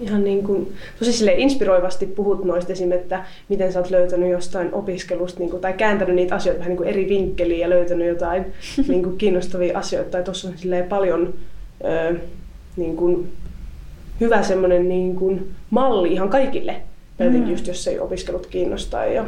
[0.00, 2.92] ihan niin kuin, tosi sille inspiroivasti puhut noista esim.
[2.92, 6.76] että miten sä oot löytänyt jostain opiskelusta niin kuin, tai kääntänyt niitä asioita vähän niin
[6.76, 8.44] kuin eri vinkkeliin ja löytänyt jotain
[8.88, 10.10] niin kuin kiinnostavia asioita.
[10.10, 10.54] Tai tuossa on
[10.88, 11.34] paljon
[11.84, 12.16] ö,
[12.76, 13.32] niin kuin,
[14.20, 16.82] hyvä semmoinen niin kuin, malli ihan kaikille.
[17.18, 17.50] Mm.
[17.50, 19.06] just jos ei opiskelut kiinnostaa.
[19.06, 19.24] Ja,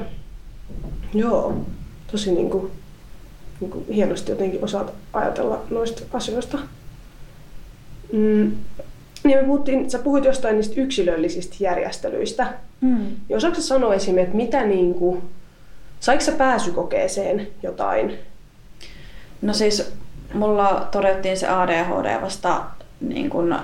[1.14, 1.54] joo,
[2.12, 2.70] tosi niin kuin,
[3.60, 6.58] niin kuin, hienosti jotenkin osaat ajatella noista asioista.
[8.12, 8.52] Mm,
[9.28, 12.46] niin me puhuttiin, sä puhuit jostain niistä yksilöllisistä järjestelyistä.
[12.80, 12.96] Mm.
[13.28, 15.22] Niin osaatko sanoa esimerkiksi, että mitä niin kuin,
[16.00, 18.18] saiko sä pääsykokeeseen jotain?
[19.42, 19.92] No siis
[20.34, 22.64] mulla todettiin se ADHD vasta
[23.00, 23.54] niin kuin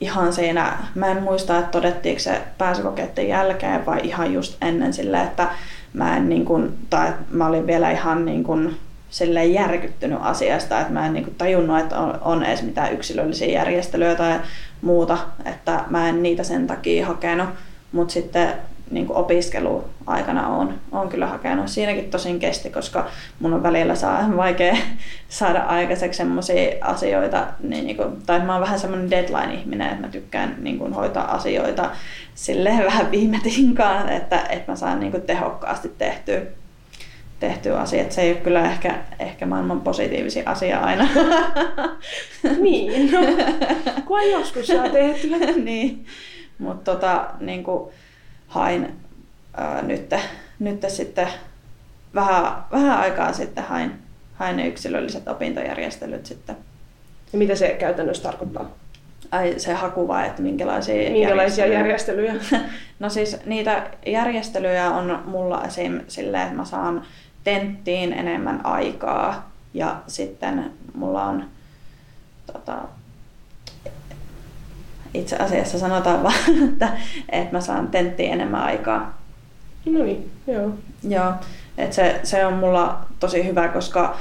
[0.00, 5.20] ihan siinä, mä en muista, että todettiinko se pääsykokeiden jälkeen vai ihan just ennen sille,
[5.20, 5.48] että
[5.92, 8.76] mä en niin kuin, tai mä olin vielä ihan niin kuin
[9.16, 13.48] silleen järkyttynyt asiasta, että mä en niin kuin tajunnut, että on, on edes mitään yksilöllisiä
[13.48, 14.40] järjestelyjä tai
[14.82, 17.48] muuta, että mä en niitä sen takia hakenut,
[17.92, 18.52] mutta sitten
[18.90, 21.68] niin kuin opiskeluaikana on, on kyllä hakenut.
[21.68, 23.06] Siinäkin tosin kesti, koska
[23.40, 24.76] mun on välillä saa, vaikea
[25.28, 30.08] saada aikaiseksi sellaisia asioita, niin, niin kuin, tai mä oon vähän semmoinen deadline-ihminen, että mä
[30.08, 31.90] tykkään niin kuin, hoitaa asioita
[32.34, 36.40] silleen vähän viime tinkaan, että, että mä saan niin kuin, tehokkaasti tehtyä
[37.40, 38.12] tehtyä asiat.
[38.12, 41.08] Se ei ole kyllä ehkä, ehkä maailman positiivisia asia aina.
[42.62, 43.18] niin, no,
[44.06, 45.36] kun joskus saa tehtyä.
[45.64, 46.06] niin,
[46.58, 47.64] mutta tota, niin
[48.46, 48.92] hain
[49.54, 50.14] ää, nyt,
[50.58, 51.28] nyt sitten
[52.14, 53.92] vähän, vähän aikaa sitten hain,
[54.34, 56.56] hain ne yksilölliset opintojärjestelyt sitten.
[57.32, 58.70] Ja mitä se käytännössä tarkoittaa?
[59.30, 62.32] Ai se haku vai, että minkälaisia, minkälaisia järjestelyjä?
[62.32, 62.70] järjestelyjä?
[62.98, 66.00] no siis niitä järjestelyjä on mulla esim.
[66.08, 67.04] silleen, että mä saan
[67.46, 71.44] tenttiin enemmän aikaa ja sitten mulla on
[72.52, 72.78] tota,
[75.14, 76.34] itse asiassa sanotaan vaan,
[76.68, 76.88] että,
[77.28, 79.18] että mä saan tenttiin enemmän aikaa.
[79.86, 80.70] No niin, joo.
[81.08, 81.32] Joo,
[81.78, 84.16] että se, se on mulla tosi hyvä, koska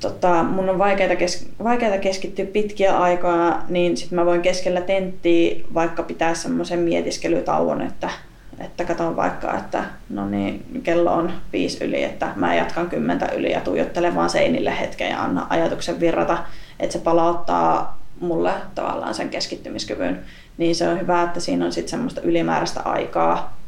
[0.00, 5.64] tota, mun on vaikeaa, kes, vaikeaa keskittyä pitkiä aikaa, niin sitten mä voin keskellä tenttiä
[5.74, 8.10] vaikka pitää semmoisen mietiskelytauon, että
[8.60, 13.52] että katon vaikka, että no niin, kello on viisi yli, että mä jatkan kymmentä yli
[13.52, 16.38] ja tuijottelen vaan seinille hetken ja anna ajatuksen virrata,
[16.80, 20.20] että se palauttaa mulle tavallaan sen keskittymiskyvyn,
[20.58, 23.58] niin se on hyvä, että siinä on sitten semmoista ylimääräistä aikaa,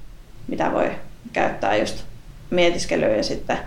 [0.48, 0.90] mitä voi
[1.32, 2.04] käyttää just
[2.50, 3.58] mietiskelyyn ja sitten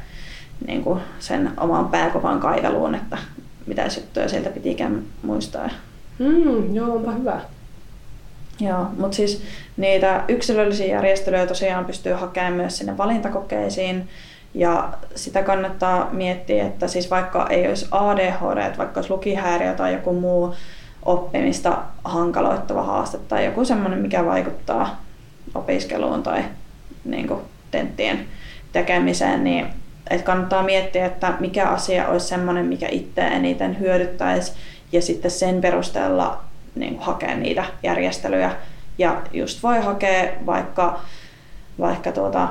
[0.67, 3.17] niin kuin sen oman pääkopan kaiveluun, että
[3.65, 5.69] mitä juttuja sieltä pitikään muistaa.
[6.19, 7.41] Mm, joo, onpa hyvä.
[8.60, 9.44] Joo, mutta siis
[9.78, 14.10] niitä yksilöllisiä järjestelyjä tosiaan pystyy hakemaan myös sinne valintakokeisiin.
[14.54, 20.13] Ja sitä kannattaa miettiä, että siis vaikka ei olisi ADHD, vaikka olisi lukihäiriö tai joku
[20.13, 20.56] muu
[21.06, 25.02] oppimista hankaloittava haaste tai joku semmoinen, mikä vaikuttaa
[25.56, 26.44] opiskeluun tai
[27.06, 27.41] niin kuin
[27.72, 28.26] tenttien
[28.72, 29.68] tekemiseen, niin
[30.10, 34.52] että kannattaa miettiä, että mikä asia olisi semmoinen, mikä itse eniten hyödyttäisi
[34.91, 36.41] ja sitten sen perusteella
[36.75, 38.51] niin kuin hakea niitä järjestelyjä.
[38.97, 40.99] Ja just voi hakea vaikka,
[41.79, 42.47] vaikka tuota,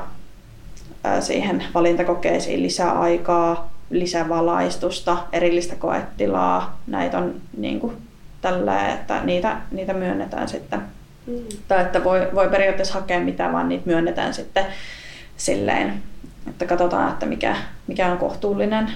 [1.20, 6.80] siihen valintakokeisiin lisää aikaa, lisävalaistusta, erillistä koetilaa.
[6.86, 7.96] Näitä on niin kuin
[8.40, 10.80] tällä, että niitä, niitä myönnetään sitten.
[11.26, 11.34] Mm.
[11.68, 14.66] Tai että voi, voi periaatteessa hakea mitä vaan niitä myönnetään sitten
[15.36, 16.02] silleen,
[16.48, 17.56] että katsotaan, että mikä,
[17.86, 18.92] mikä on kohtuullinen.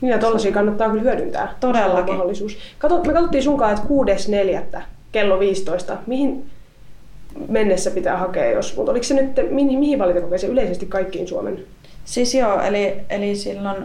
[0.00, 1.54] Niin ja tollaisia kannattaa kyllä hyödyntää.
[1.60, 2.14] Todellakin.
[2.14, 2.58] Mahdollisuus.
[2.78, 3.86] Kato, me katsottiin sunkaan, että
[4.74, 4.82] 6.4.
[5.12, 5.96] kello 15.
[6.06, 6.50] Mihin
[7.48, 11.64] mennessä pitää hakea, jos, mutta oliko se nyt, mihin, mihin valintakokeeseen yleisesti kaikkiin Suomen?
[12.04, 13.76] Siis joo, eli, eli silloin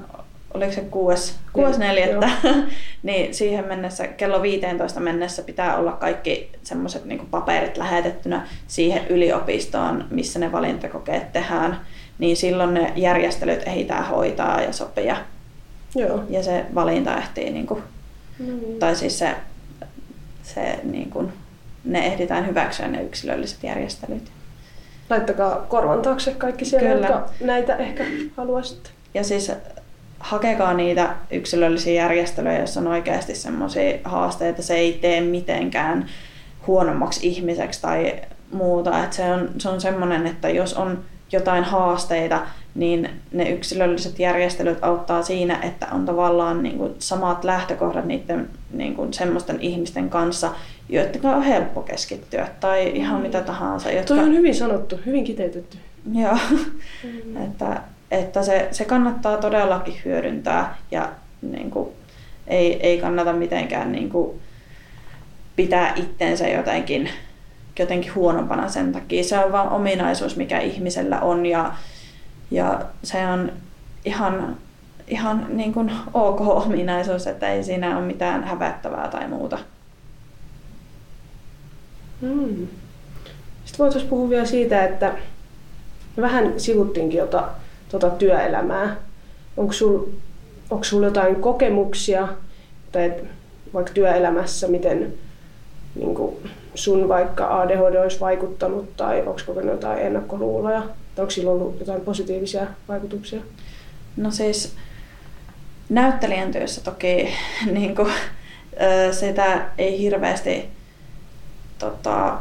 [0.53, 2.29] oliko se 6, 6.4.
[3.03, 10.05] niin siihen mennessä, kello 15 mennessä pitää olla kaikki semmoiset niin paperit lähetettynä siihen yliopistoon,
[10.09, 11.79] missä ne valintakokeet tehdään.
[12.19, 15.17] Niin silloin ne järjestelyt ehditään hoitaa ja sopia.
[15.95, 16.23] Joo.
[16.29, 17.83] Ja se valinta ehtii, niin kuin,
[18.39, 18.79] no niin.
[18.79, 19.35] tai siis se,
[20.43, 21.33] se niin kuin,
[21.83, 24.31] ne ehditään hyväksyä ne yksilölliset järjestelyt.
[25.09, 27.07] Laittakaa korvan taakse kaikki siellä, Kyllä.
[27.07, 28.03] jotka näitä ehkä
[28.37, 28.89] haluaisitte.
[29.13, 29.51] Ja siis
[30.19, 36.09] hakekaa niitä yksilöllisiä järjestelyjä, jos on oikeasti sellaisia haasteita, se ei tee mitenkään
[36.67, 38.13] huonommaksi ihmiseksi tai
[38.51, 39.03] muuta.
[39.03, 42.41] Et se on, se on semmoinen, että jos on jotain haasteita,
[42.75, 48.95] niin ne yksilölliset järjestelyt auttaa siinä, että on tavallaan niin kuin samat lähtökohdat niiden niin
[48.95, 50.51] kuin semmoisten ihmisten kanssa,
[50.89, 53.91] joiden on helppo keskittyä tai ihan mitä tahansa.
[53.91, 54.15] Jotka...
[54.15, 55.77] Toi on hyvin sanottu, hyvin kiteytetty.
[56.13, 56.37] Joo,
[57.03, 57.37] mm.
[57.45, 61.09] että että se, se kannattaa todellakin hyödyntää ja
[61.41, 61.89] niin kuin,
[62.47, 64.39] ei, ei kannata mitenkään niin kuin,
[65.55, 67.09] pitää itteensä jotenkin,
[67.79, 69.23] jotenkin huonompana sen takia.
[69.23, 71.73] Se on vain ominaisuus, mikä ihmisellä on ja,
[72.55, 73.51] ja se on
[74.05, 74.57] ihan,
[75.07, 79.57] ihan niin kuin ok ominaisuus, että ei siinä ole mitään hävettävää tai muuta.
[82.21, 82.67] Hmm.
[83.65, 85.13] Sitten voitaisiin puhua vielä siitä, että
[86.21, 87.47] vähän sivuttiinkin jota
[87.89, 88.95] tota työelämää.
[89.57, 90.09] Onko sulla
[90.69, 92.27] onko sul jotain kokemuksia
[92.91, 93.13] tai
[93.73, 95.13] vaikka työelämässä, miten
[95.95, 96.35] niin kuin
[96.75, 100.83] sun vaikka ADHD olisi vaikuttanut tai onko kokenut jotain ennakkoluuloja?
[101.15, 103.41] Tai onko sillä ollut jotain positiivisia vaikutuksia?
[104.17, 104.75] No siis
[105.89, 107.33] näyttelijän työssä toki
[107.71, 108.11] niin kuin,
[109.11, 110.69] sitä ei hirveästi
[111.79, 112.37] tota,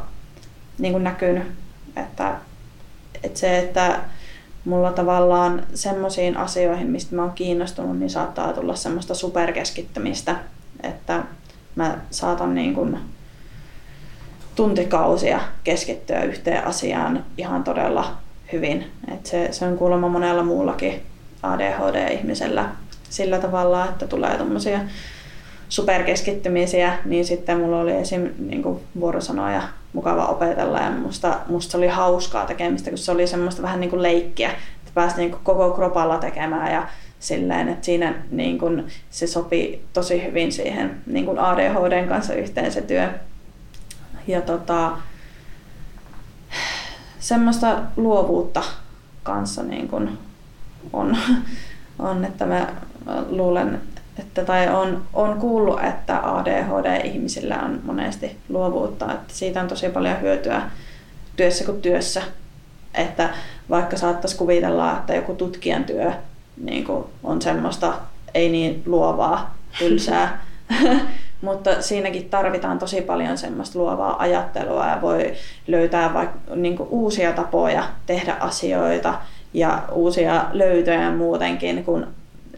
[0.78, 1.46] niin kuin näkynyt.
[1.96, 2.37] Että,
[3.22, 4.00] että se, että
[4.64, 10.37] mulla tavallaan semmoisiin asioihin, mistä mä oon kiinnostunut, niin saattaa tulla semmoista superkeskittymistä,
[10.82, 11.22] että
[11.74, 12.98] mä saatan niin kuin
[14.54, 18.23] tuntikausia keskittyä yhteen asiaan ihan todella
[18.54, 18.84] hyvin.
[19.14, 21.02] Et se, se on kuulemma monella muullakin
[21.42, 22.68] ADHD-ihmisellä
[23.10, 24.80] sillä tavalla, että tulee tuommoisia
[25.68, 28.28] superkeskittymisiä, niin sitten mulla oli esim.
[28.38, 29.62] Niin kuin vuorosanoja
[29.92, 34.02] mukava opetella ja musta, musta oli hauskaa tekemistä, kun se oli semmoista vähän niin kuin
[34.02, 36.88] leikkiä, että pääsi niin kuin koko kropalla tekemään ja
[37.20, 42.72] silleen, että siinä niin kuin se sopi tosi hyvin siihen niin kuin ADHDn kanssa yhteen
[42.72, 43.08] se työ.
[44.26, 44.90] Ja tota,
[47.24, 48.62] semmoista luovuutta
[49.22, 50.18] kanssa niin kuin
[50.92, 51.16] on,
[51.98, 52.68] on, että mä
[53.28, 53.80] luulen,
[54.18, 60.20] että, tai on, on kuullut, että ADHD-ihmisillä on monesti luovuutta, että siitä on tosi paljon
[60.20, 60.62] hyötyä
[61.37, 62.22] työssä kuin työssä.
[62.94, 63.30] Että
[63.70, 66.12] vaikka saattaisi kuvitella, että joku tutkijan työ
[66.56, 67.94] niin kuin on semmoista
[68.34, 70.44] ei niin luovaa, tylsää,
[71.44, 75.33] mutta siinäkin tarvitaan tosi paljon semmoista luovaa ajattelua ja voi
[75.66, 79.14] löytää vaikka niin uusia tapoja tehdä asioita
[79.54, 82.07] ja uusia löytöjä muutenkin, kun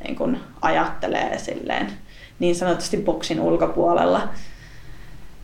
[0.04, 1.92] niin kun ajattelee silleen
[2.38, 4.28] niin sanotusti boksin ulkopuolella.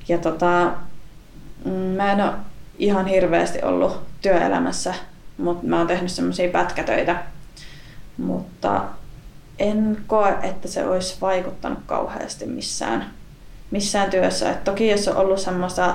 [0.09, 0.72] Ja tota,
[1.64, 2.33] mm, mä en ole
[2.78, 4.94] ihan hirveästi ollut työelämässä,
[5.38, 7.22] mutta mä oon tehnyt semmoisia pätkätöitä.
[8.18, 8.85] Mutta
[9.59, 13.11] en koe, että se olisi vaikuttanut kauheasti missään,
[13.72, 14.50] missään työssä.
[14.50, 15.94] Et toki jos on ollut semmoista,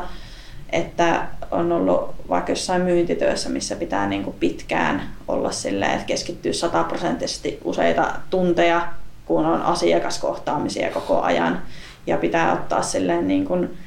[0.69, 6.53] että on ollut vaikka jossain myyntityössä, missä pitää niin kuin pitkään olla silleen, että keskittyy
[6.53, 8.87] sataprosenttisesti useita tunteja,
[9.25, 11.61] kun on asiakaskohtaamisia koko ajan
[12.07, 13.77] ja pitää ottaa silleen niin kuin,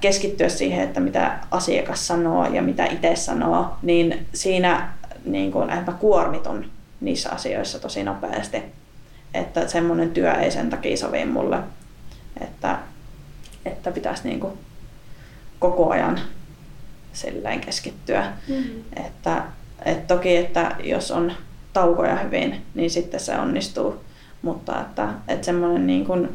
[0.00, 4.92] keskittyä siihen, että mitä asiakas sanoo ja mitä itse sanoo, niin siinä
[5.24, 8.62] niin kuin, että mä kuormitun niissä asioissa tosi nopeasti.
[9.34, 11.58] Että semmoinen työ ei sen takia sovi mulle,
[12.40, 12.78] että,
[13.64, 14.52] että pitäisi niin kuin
[15.58, 16.20] koko ajan
[17.12, 18.32] silleen keskittyä.
[18.48, 18.82] Mm-hmm.
[19.06, 19.42] Että,
[19.84, 21.32] et toki, että jos on
[21.72, 24.00] taukoja hyvin, niin sitten se onnistuu.
[24.42, 26.28] Mutta että, että semmoinen niin kuin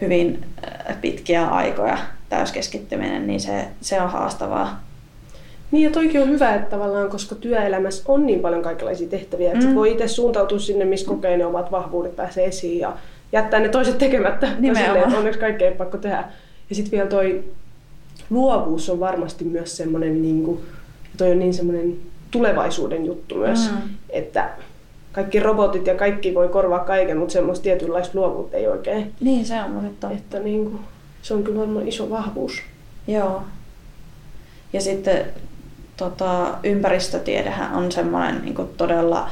[0.00, 4.82] hyvin äh, pitkiä aikoja täyskeskittyminen, niin se, se on haastavaa.
[5.70, 9.66] Niin ja toikin on hyvä, että tavallaan, koska työelämässä on niin paljon kaikenlaisia tehtäviä, että
[9.66, 9.74] mm.
[9.74, 12.96] voi itse suuntautua sinne, missä kokee ne omat vahvuudet pääsee esiin ja
[13.32, 14.48] jättää ne toiset tekemättä.
[14.60, 16.24] Silleen, onneksi kaikkea ei pakko tehdä.
[16.70, 17.44] Ja sitten vielä toi
[18.30, 20.60] luovuus on varmasti myös semmoinen, niin kuin,
[21.16, 21.96] toi on niin semmoinen
[22.30, 23.78] tulevaisuuden juttu myös, mm.
[24.10, 24.50] että
[25.12, 29.12] kaikki robotit ja kaikki voi korvaa kaiken, mutta semmoista tietynlaista luovuutta ei oikein.
[29.20, 30.10] Niin, se on totta.
[30.10, 30.80] Että niin kuin,
[31.22, 32.62] se on kyllä varmaan iso vahvuus.
[33.06, 33.42] Joo.
[34.72, 35.26] Ja sitten
[35.96, 39.30] tota, ympäristötiedehän on semmoinen niin todella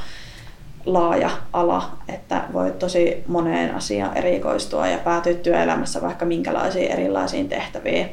[0.86, 8.08] laaja ala, että voi tosi moneen asiaan erikoistua ja päätyä työelämässä vaikka minkälaisiin erilaisiin tehtäviin.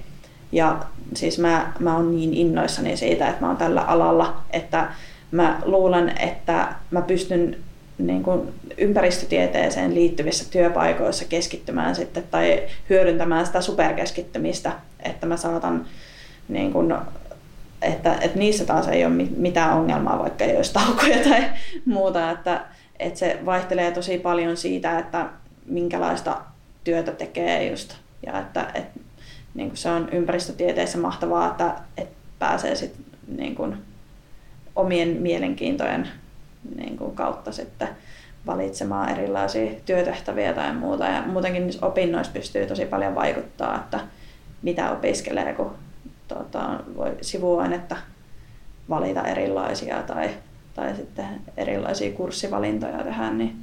[0.52, 0.78] Ja
[1.16, 4.90] siis mä, mä oon niin innoissani siitä, että mä oon tällä alalla, että
[5.32, 7.58] mä luulen, että mä pystyn
[7.98, 14.72] niin kuin ympäristötieteeseen liittyvissä työpaikoissa keskittymään sitten tai hyödyntämään sitä superkeskittymistä,
[15.04, 15.86] että mä saatan
[16.50, 16.96] niin kuin,
[17.82, 21.44] että, että niissä taas ei ole mitään ongelmaa, vaikka ei olisi taukoja tai
[21.86, 22.66] muuta, että,
[23.00, 25.30] että se vaihtelee tosi paljon siitä, että
[25.66, 26.42] minkälaista
[26.84, 29.00] työtä tekee just ja että, että
[29.54, 32.94] niin kuin se on ympäristötieteessä mahtavaa, että, että pääsee sit,
[33.28, 33.78] niin kuin,
[34.76, 36.08] omien mielenkiintojen
[36.76, 37.88] niin kuin, kautta sitten
[38.46, 41.06] valitsemaan erilaisia työtehtäviä tai muuta.
[41.06, 44.00] Ja muutenkin opinnoissa pystyy tosi paljon vaikuttaa, että
[44.62, 45.76] mitä opiskelee, kun
[46.28, 47.96] tuota, voi sivuainetta
[48.90, 50.30] valita erilaisia tai,
[50.76, 51.26] tai sitten
[51.58, 53.56] erilaisia kurssivalintoja tehdä, niin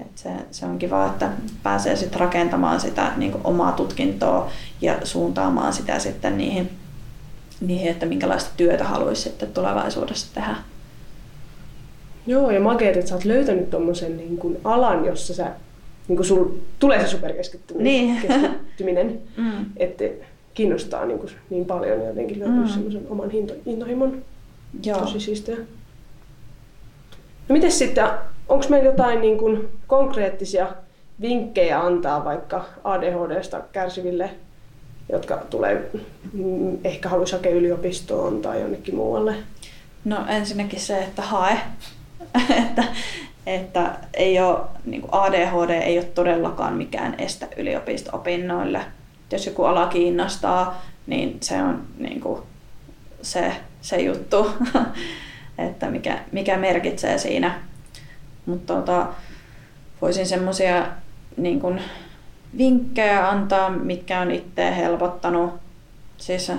[0.00, 1.30] et se, se on kiva, että
[1.62, 6.70] pääsee sitten rakentamaan sitä niin omaa tutkintoa ja suuntaamaan sitä sitten niihin,
[7.60, 10.56] niihin, että minkälaista työtä haluaisi sitten tulevaisuudessa tehdä.
[12.26, 15.50] Joo, ja makeet, että sä oot löytänyt tuommoisen niin kuin alan, jossa sä,
[16.08, 16.44] niin kuin sul
[16.78, 18.20] tulee se superkeskittyminen, niin.
[18.22, 19.66] keskittyminen, mm.
[19.76, 20.04] että
[20.56, 22.68] kiinnostaa niin, kuin, niin paljon ja jotenkin mm.
[22.68, 24.22] semmoisen oman hinto, intohimon.
[24.84, 25.00] Joo.
[25.00, 25.56] Tosi siistiä.
[27.48, 28.04] No miten sitten
[28.48, 30.68] Onko meillä jotain niin kuin konkreettisia
[31.20, 34.30] vinkkejä antaa vaikka ADHDsta kärsiville,
[35.12, 35.90] jotka tulee,
[36.32, 39.34] mm, ehkä haluaisi hakea yliopistoon tai jonnekin muualle?
[40.04, 41.58] No ensinnäkin se, että hae.
[42.64, 42.84] että,
[43.46, 48.80] että ei ole, niin kuin ADHD ei ole todellakaan mikään este yliopisto-opinnoille.
[49.32, 52.42] Jos joku ala kiinnostaa, niin se on niin kuin
[53.22, 54.52] se, se juttu,
[55.68, 57.60] että mikä, mikä merkitsee siinä
[58.46, 59.06] mutta tota,
[60.02, 60.86] voisin semmoisia
[61.36, 61.80] niin
[62.58, 65.54] vinkkejä antaa, mitkä on itse helpottanut.
[66.16, 66.52] Siis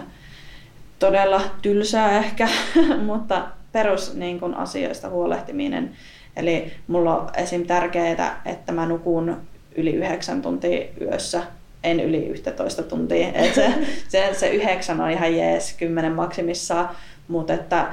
[1.00, 2.48] todella tylsää ehkä,
[3.06, 5.92] mutta perus niin kun, asioista huolehtiminen.
[6.36, 7.66] Eli mulla on esim.
[7.66, 9.38] tärkeää, että mä nukun
[9.76, 11.44] yli yhdeksän tuntia yössä,
[11.92, 13.28] en yli 11 tuntia.
[13.34, 13.74] Et se,
[14.08, 16.90] se, se yhdeksän on ihan jees, kymmenen maksimissaan,
[17.28, 17.88] mutta että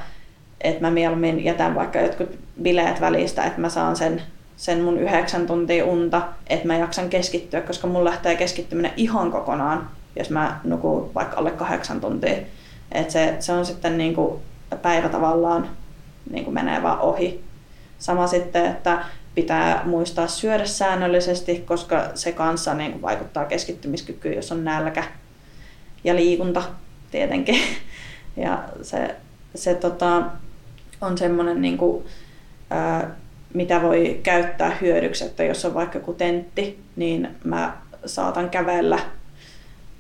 [0.65, 4.23] että mä mieluummin jätän vaikka jotkut bileet välistä, että mä saan sen,
[4.57, 9.91] sen mun yhdeksän tuntia unta, että mä jaksan keskittyä, koska mun lähtee keskittyminen ihan kokonaan,
[10.17, 12.37] jos mä nukun vaikka alle kahdeksan tuntia.
[12.93, 14.35] että se, se on sitten niin kuin
[14.83, 15.69] päivä tavallaan
[16.31, 17.45] niin kuin menee vaan ohi.
[17.99, 19.05] Sama sitten, että
[19.35, 25.05] pitää muistaa syödä säännöllisesti, koska se kanssa niin kuin vaikuttaa keskittymiskykyyn, jos on nälkä.
[26.05, 26.63] Ja liikunta
[27.11, 27.61] tietenkin.
[28.37, 29.17] Ja se,
[29.55, 30.23] se tota,
[31.01, 32.05] on semmoinen, niin kuin,
[32.71, 33.11] ää,
[33.55, 38.99] mitä voi käyttää hyödyksi, että jos on vaikka joku tentti, niin mä saatan kävellä,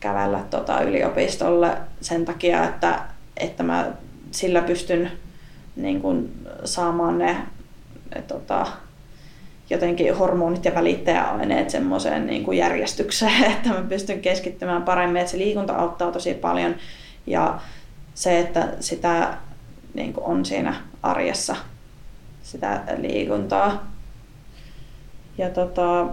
[0.01, 3.01] kävellä tota yliopistolle sen takia, että,
[3.37, 3.93] että mä
[4.30, 5.12] sillä pystyn
[5.76, 7.37] niin kuin, saamaan ne
[8.28, 8.66] tota,
[9.71, 15.39] jotenkin hormonit ja välittäjäaineet semmoiseen niin kuin järjestykseen, että mä pystyn keskittymään paremmin, että se
[15.39, 16.75] liikunta auttaa tosi paljon
[17.27, 17.59] ja
[18.15, 19.37] se, että sitä
[19.95, 21.57] niin kuin on siinä arjessa
[22.43, 23.91] sitä liikuntaa.
[25.39, 26.07] Ja tota,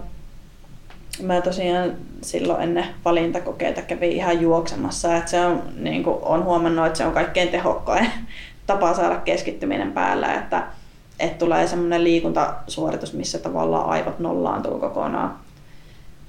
[1.21, 6.85] mä tosiaan silloin ennen valintakokeita kävin ihan juoksemassa, että se on, niin kuin, on huomannut,
[6.85, 8.07] että se on kaikkein tehokkain
[8.67, 10.63] tapa saada keskittyminen päällä, että,
[11.21, 15.35] että tulee semmoinen liikuntasuoritus, missä tavallaan aivot nollaantuu kokonaan.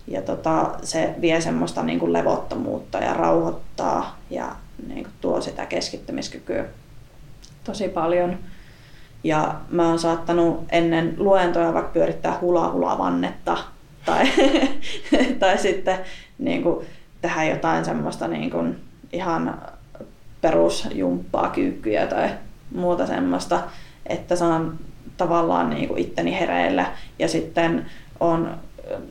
[0.07, 4.57] ja tota, se vie semmoista niin kuin levottomuutta ja rauhoittaa ja
[4.89, 6.65] niin kuin tuo sitä keskittymiskykyä
[7.65, 8.39] tosi paljon.
[9.25, 13.59] Ja mä oon saattanut ennen luentoja vaikka pyörittää hula hula vannetta
[14.05, 14.29] tai,
[15.41, 15.99] tai sitten
[16.39, 16.87] niin kuin,
[17.21, 18.81] tehdä jotain semmoista niin kuin,
[19.13, 19.63] ihan
[20.41, 22.31] perusjumppaa, kyykkyjä tai
[22.75, 23.61] muuta semmoista,
[24.07, 24.79] että saan
[25.17, 26.87] tavallaan niin kuin itteni hereillä
[27.19, 27.87] ja sitten
[28.21, 28.57] on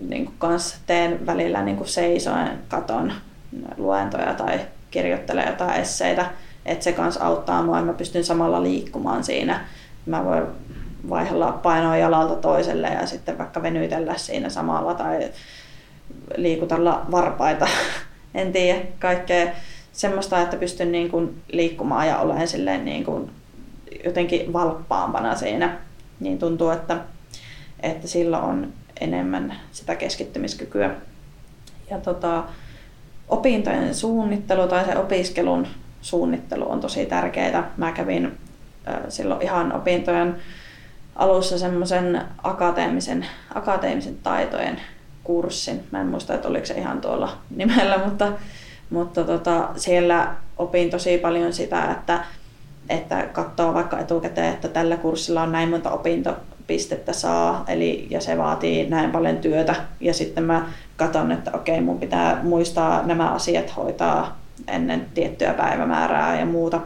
[0.08, 3.14] niin kuin kans teen välillä niin kuin seisoen katon
[3.78, 4.60] luentoja tai
[4.92, 6.26] kirjoittelen jotain esseitä,
[6.66, 9.66] että se kans auttaa mua ja mä pystyn samalla liikkumaan siinä.
[10.06, 10.44] Mä voin
[11.10, 15.30] vaihella painoa jalalta toiselle ja sitten vaikka venytellä siinä samalla tai
[16.38, 17.68] liikutella varpaita.
[18.36, 19.48] en tiedä, kaikkea
[19.92, 23.32] semmoista, että pystyn niin kuin liikkumaan ja olen silleen niin kuin
[24.06, 25.78] jotenkin valppaampana siinä.
[26.20, 26.98] Niin tuntuu, että,
[27.80, 30.96] että sillä on enemmän sitä keskittymiskykyä.
[31.90, 32.44] Ja tota,
[33.30, 35.68] opintojen suunnittelu tai se opiskelun
[36.02, 37.72] suunnittelu on tosi tärkeää.
[37.78, 38.38] Mä kävin
[39.10, 40.36] silloin ihan opintojen
[41.16, 43.26] alussa semmoisen akateemisen,
[43.56, 44.82] akateemisen taitojen
[45.24, 45.84] kurssin.
[45.92, 48.32] Mä en muista, että oliko se ihan tuolla nimellä, mutta,
[48.90, 52.26] mutta tota, siellä opin tosi paljon sitä, että,
[52.92, 58.38] että katsoo vaikka etukäteen, että tällä kurssilla on näin monta opintopistettä saa, eli, ja se
[58.38, 59.76] vaatii näin paljon työtä.
[60.00, 60.66] Ja sitten mä
[60.98, 64.38] katson, että okei, mun pitää muistaa nämä asiat hoitaa
[64.68, 66.82] ennen tiettyä päivämäärää ja muuta.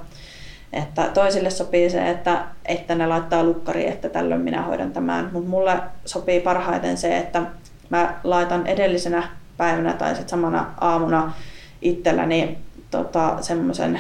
[0.73, 5.29] Että toisille sopii se, että, että ne laittaa lukkari, että tällöin minä hoidan tämän.
[5.31, 7.41] Mutta mulle sopii parhaiten se, että
[7.89, 9.23] mä laitan edellisenä
[9.57, 11.33] päivänä tai sitten samana aamuna
[11.81, 12.57] itselläni
[12.91, 13.99] tota, semmoisen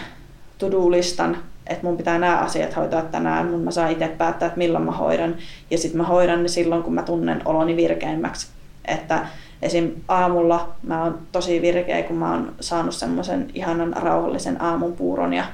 [0.57, 1.37] to-do-listan,
[1.67, 4.91] että mun pitää nämä asiat hoitaa tänään, mun mä saan itse päättää, että milloin mä
[4.91, 5.35] hoidan.
[5.71, 8.47] Ja sitten mä hoidan ne silloin, kun mä tunnen oloni virkeimmäksi.
[8.85, 9.27] Että
[9.61, 9.91] esim.
[10.07, 15.45] aamulla mä oon tosi virkeä, kun mä oon saanut semmoisen ihanan rauhallisen aamunpuuron ja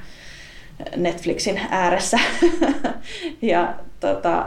[0.96, 2.18] Netflixin ääressä.
[3.42, 4.44] ja tota,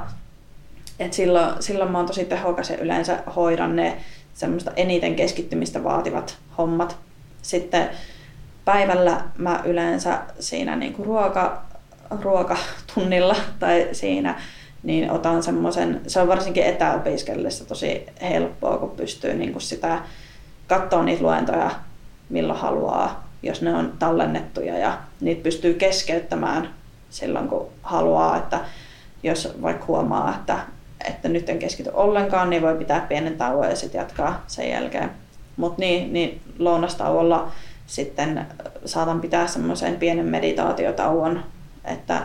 [1.00, 3.98] et silloin, silloin mä oon tosi tehokas ja yleensä hoidan ne
[4.34, 6.98] semmoista eniten keskittymistä vaativat hommat.
[7.42, 7.90] Sitten
[8.66, 11.62] päivällä mä yleensä siinä niinku ruoka,
[12.22, 14.42] ruokatunnilla tai siinä
[14.84, 20.00] niin otan semmoisen, se on varsinkin etäopiskellessa tosi helppoa, kun pystyy niinku sitä
[20.68, 21.72] katsoa niitä luentoja
[22.30, 26.70] milloin haluaa, jos ne on tallennettuja ja niitä pystyy keskeyttämään
[27.10, 28.60] silloin kun haluaa, että
[29.24, 30.60] jos vaikka huomaa, että
[31.08, 35.12] että nyt en keskity ollenkaan, niin voi pitää pienen tauon ja sitten jatkaa sen jälkeen.
[35.58, 37.52] Mutta niin, niin lounastauolla
[37.88, 38.46] sitten
[38.86, 41.44] saatan pitää semmoisen pienen meditaatiotauon,
[41.86, 42.22] että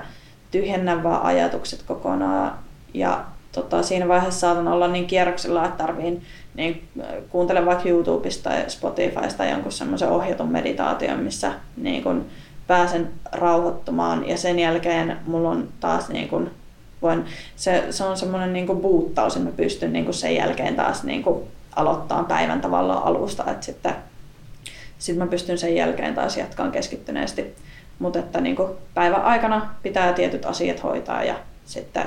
[0.51, 2.59] tyhjennän vaan ajatukset kokonaan.
[2.95, 6.23] Ja tota, siinä vaiheessa saatan olla niin kierroksella, että tarviin
[6.55, 6.89] niin
[7.29, 12.27] kuuntele vaikka YouTubesta tai Spotifysta jonkun semmoisen ohjatun meditaation, missä niin kun
[12.67, 14.29] pääsen rauhoittumaan.
[14.29, 16.51] Ja sen jälkeen mulla on taas niin kun
[17.03, 17.25] voin,
[17.57, 21.25] se, se on semmoinen niin buuttaus, että mä pystyn niin kuin sen jälkeen taas niin
[21.77, 23.95] aloittaa päivän tavallaan alusta, että sitten
[25.01, 27.55] sit mä pystyn sen jälkeen taas jatkaan keskittyneesti.
[27.99, 31.35] Mutta että niin kuin päivän aikana pitää tietyt asiat hoitaa ja
[31.65, 32.07] sitten,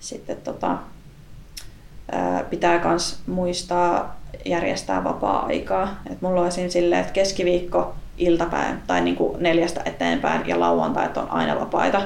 [0.00, 0.78] sitten tota,
[2.12, 6.00] ää, pitää myös muistaa järjestää vapaa-aikaa.
[6.10, 6.68] Et mulla on esim.
[6.68, 12.02] silleen, että keskiviikko, iltapäin tai niin kuin neljästä eteenpäin ja lauantait on aina vapaita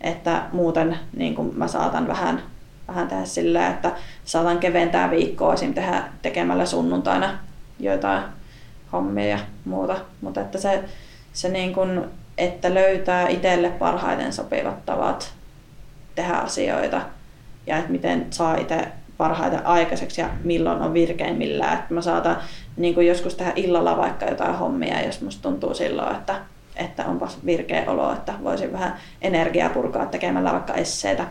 [0.00, 2.42] että muuten niin kuin mä saatan vähän,
[2.88, 3.92] vähän tehdä sillä, että
[4.24, 5.74] saatan keventää viikkoa esim.
[5.74, 7.38] Tehdä, tekemällä sunnuntaina
[7.78, 8.22] joitain
[8.92, 9.96] hommia ja muuta.
[10.20, 10.84] Mutta että se,
[11.32, 12.04] se niin kuin,
[12.38, 15.32] että löytää itselle parhaiten sopivat tavat
[16.14, 17.00] tehdä asioita
[17.66, 21.78] ja että miten saa itse parhaiten aikaiseksi ja milloin on virkeimmillään.
[21.78, 22.36] Että mä saatan
[22.76, 26.34] niin kuin joskus tehdä illalla vaikka jotain hommia, jos musta tuntuu silloin, että
[26.76, 31.26] että onpas virkeä olo, että voisin vähän energiaa purkaa tekemällä vaikka esseitä.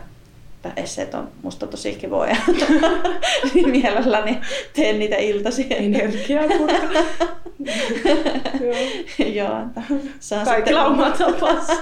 [0.64, 2.36] Että esseet on musta tosi kivoja.
[3.54, 4.38] niin mielelläni
[4.76, 5.66] teen niitä iltaisin.
[5.72, 7.02] Energiaa purkaa.
[9.34, 9.54] Joo.
[9.54, 11.72] on Kaikilla oma tapansa.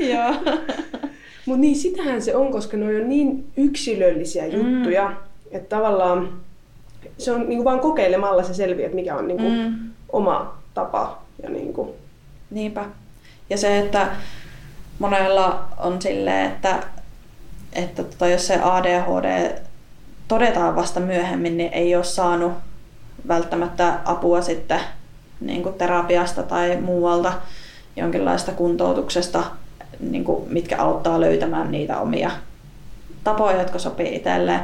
[0.00, 0.34] Joo.
[1.46, 4.52] Mutta niin sitähän se on, koska ne on niin yksilöllisiä mm.
[4.52, 5.16] juttuja, mm.
[5.50, 6.32] että tavallaan
[7.18, 9.90] se on niinku vaan kokeilemalla se selviää, että mikä on niinku mm.
[10.12, 11.94] oma tapa ja niinku
[12.50, 12.84] Niinpä.
[13.50, 14.08] Ja se, että
[14.98, 16.82] monella on silleen, että,
[17.72, 19.56] että tota, jos se ADHD
[20.28, 22.52] todetaan vasta myöhemmin, niin ei ole saanut
[23.28, 24.80] välttämättä apua sitten
[25.40, 27.32] niin kuin terapiasta tai muualta
[27.96, 29.44] jonkinlaista kuntoutuksesta,
[30.00, 32.30] niin kuin, mitkä auttaa löytämään niitä omia
[33.24, 34.60] tapoja, jotka sopii itselleen,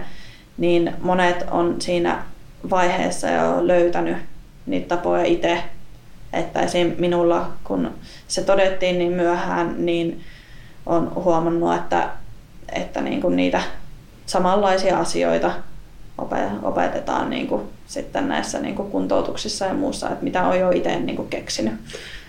[0.58, 2.22] niin monet on siinä
[2.70, 4.16] vaiheessa jo löytänyt
[4.66, 5.62] niitä tapoja itse.
[6.32, 6.94] Että esim.
[6.98, 7.90] minulla, kun
[8.28, 10.20] se todettiin niin myöhään, niin
[10.86, 12.08] on huomannut, että,
[12.72, 13.62] että niin kuin niitä
[14.26, 15.50] samanlaisia asioita
[16.62, 21.00] opetetaan niin kuin sitten näissä niin kuin kuntoutuksissa ja muussa, että mitä on jo itse
[21.00, 21.74] niin kuin keksinyt.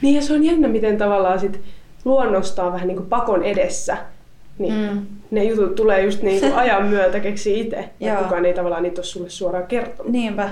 [0.01, 1.61] Niin ja se on jännä, miten tavallaan sit
[2.05, 3.97] luonnostaan vähän niin kuin pakon edessä.
[4.57, 5.05] Niin mm.
[5.31, 8.99] Ne jutut tulee just niin kuin ajan myötä keksi itse, ja kukaan ei tavallaan niitä
[8.99, 10.11] ole sulle suoraan kertonut.
[10.11, 10.49] Niinpä.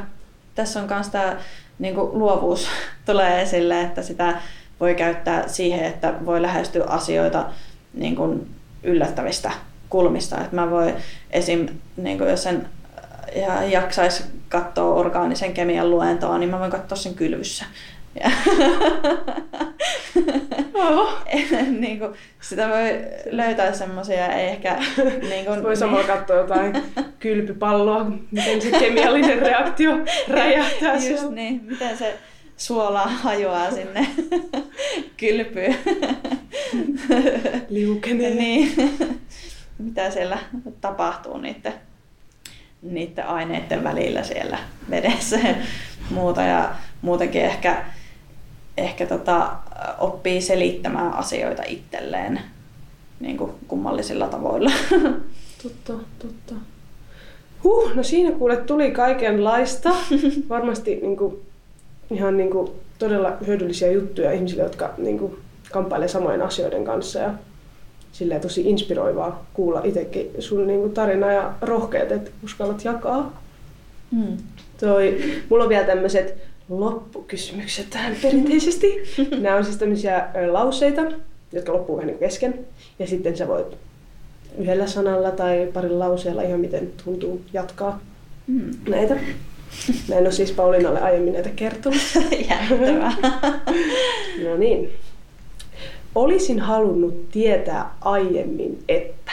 [0.56, 1.38] Tässä on myös tämä
[1.80, 2.68] niin kuin luovuus
[3.06, 4.38] tulee esille, että sitä
[4.80, 7.46] voi käyttää siihen, että voi lähestyä asioita
[7.94, 8.48] niin kuin
[8.84, 9.52] yllättävistä
[9.90, 10.42] kulmista.
[10.42, 10.94] Että mä voi
[11.32, 11.68] esim.
[11.98, 12.68] Niin kuin jos sen
[13.36, 17.66] ja jaksaisi katsoa orgaanisen kemian luentoa, niin mä voin katsoa sen kylvyssä.
[18.20, 18.32] Ja
[21.80, 24.78] niin kuin, sitä voi löytää semmoisia, ei ehkä...
[25.30, 26.84] Niin kuin, voi samalla katsoa jotain
[27.20, 29.92] kylpypalloa, miten se kemiallinen reaktio
[30.28, 31.32] räjähtää Just siellä.
[31.32, 32.18] niin, miten se
[32.58, 34.08] suola hajoaa sinne
[35.18, 35.76] kylpyyn.
[37.70, 38.30] Liukenee.
[38.30, 38.72] niin.
[39.78, 40.38] Mitä siellä
[40.82, 41.74] tapahtuu niiden
[42.82, 44.58] niiden aineiden välillä siellä
[44.90, 45.56] vedessä ja
[46.10, 46.42] muuta.
[46.42, 47.86] Ja muutenkin ehkä,
[48.78, 49.56] ehkä tota,
[50.00, 52.40] oppii selittämään asioita itselleen
[53.20, 54.72] niin kuin kummallisilla tavoilla.
[55.64, 56.56] Totta, totta.
[57.64, 59.90] Huh, no siinä kuule tuli kaikenlaista.
[60.50, 61.42] Varmasti niin kuin,
[62.12, 65.38] ihan niin kuin, todella hyödyllisiä juttuja ihmisille, jotka niin kuin,
[65.72, 67.20] kamppailee samojen asioiden kanssa.
[67.20, 67.34] Ja
[68.16, 73.42] silleen tosi inspiroivaa kuulla itsekin sun niinku tarina ja rohkeet, että uskallat jakaa.
[74.12, 74.38] Mm.
[74.80, 76.36] Toi, mulla on vielä tämmöiset
[76.70, 79.04] loppukysymykset tähän perinteisesti.
[79.42, 81.02] Nämä on siis tämmöisiä lauseita,
[81.52, 82.66] jotka loppuu vähän niin kesken.
[83.00, 83.78] Ja sitten sä voit
[84.58, 88.02] yhdellä sanalla tai parilla lauseella ihan miten tuntuu jatkaa
[88.48, 88.72] mm.
[88.90, 89.16] näitä.
[90.10, 92.02] Mä en ole siis Paulinalle aiemmin näitä kertonut.
[92.50, 93.18] Jännittävää.
[94.44, 94.92] no niin.
[96.16, 99.32] Olisin halunnut tietää aiemmin, että...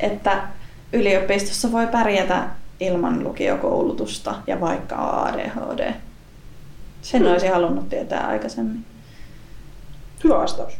[0.00, 0.48] Että
[0.92, 2.48] yliopistossa voi pärjätä
[2.80, 5.94] ilman lukiokoulutusta ja vaikka ADHD.
[7.02, 7.30] Sen hmm.
[7.30, 8.84] olisi halunnut tietää aikaisemmin.
[10.24, 10.72] Hyvä vastaus.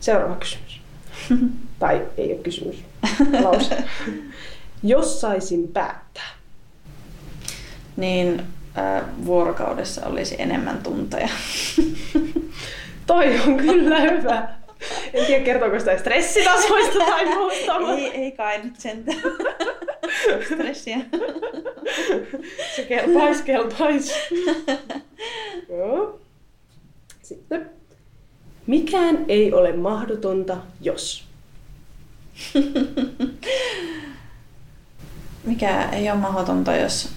[0.00, 0.80] Seuraava kysymys.
[1.78, 2.84] tai ei ole kysymys.
[3.42, 3.84] Lause.
[4.82, 6.28] Jos saisin päättää.
[7.96, 8.42] Niin
[8.78, 11.28] äh, vuorokaudessa olisi enemmän tunteja.
[13.06, 14.48] Toi on kyllä hyvä.
[15.12, 17.76] En tiedä, kertooko sitä stressitasoista tai muusta.
[17.96, 19.18] ei, ei kai nyt sentään.
[20.46, 20.98] Stressiä.
[22.76, 24.14] Se kelpais, kelpais.
[25.68, 26.20] Joo.
[27.22, 27.70] Sitten.
[28.66, 31.24] Mikään ei ole mahdotonta, jos.
[35.44, 37.08] Mikä ei ole mahdotonta, jos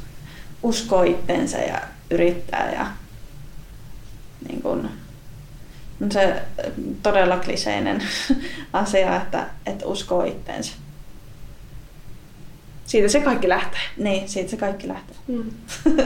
[0.63, 1.81] uskoo itsensä ja
[2.11, 2.87] yrittää ja
[4.47, 4.89] niin kun,
[6.11, 6.41] se
[7.03, 8.01] todella kliseinen
[8.73, 10.73] asia, että, että uskoo itteensä.
[12.85, 13.81] Siitä se kaikki lähtee.
[13.97, 15.15] Niin, siitä se kaikki lähtee.
[15.27, 15.51] Mm.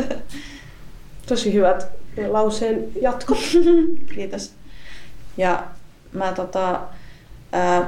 [1.27, 1.87] Tosi hyvät
[2.27, 3.37] lauseen jatkot.
[4.15, 4.53] Kiitos.
[5.37, 5.63] Ja
[6.13, 6.81] mä tota,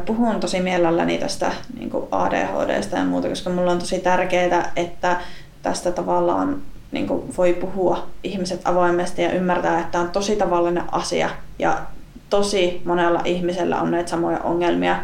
[0.06, 5.22] puhun tosi mielelläni tästä niin ADHDsta ja muuta, koska mulla on tosi tärkeää, että
[5.62, 10.83] tästä tavallaan niin kuin voi puhua ihmiset avoimesti ja ymmärtää, että tämä on tosi tavallinen
[10.91, 11.29] asia
[11.59, 11.81] ja
[12.29, 14.95] tosi monella ihmisellä on näitä samoja ongelmia.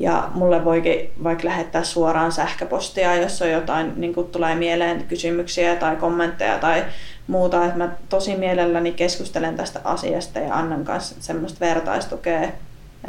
[0.00, 5.76] Ja mulle voikin vaikka lähettää suoraan sähköpostia, jos on jotain, niin kuin tulee mieleen kysymyksiä
[5.76, 6.84] tai kommentteja tai
[7.26, 7.64] muuta.
[7.64, 12.48] Että mä tosi mielelläni keskustelen tästä asiasta ja annan kanssa semmoista vertaistukea,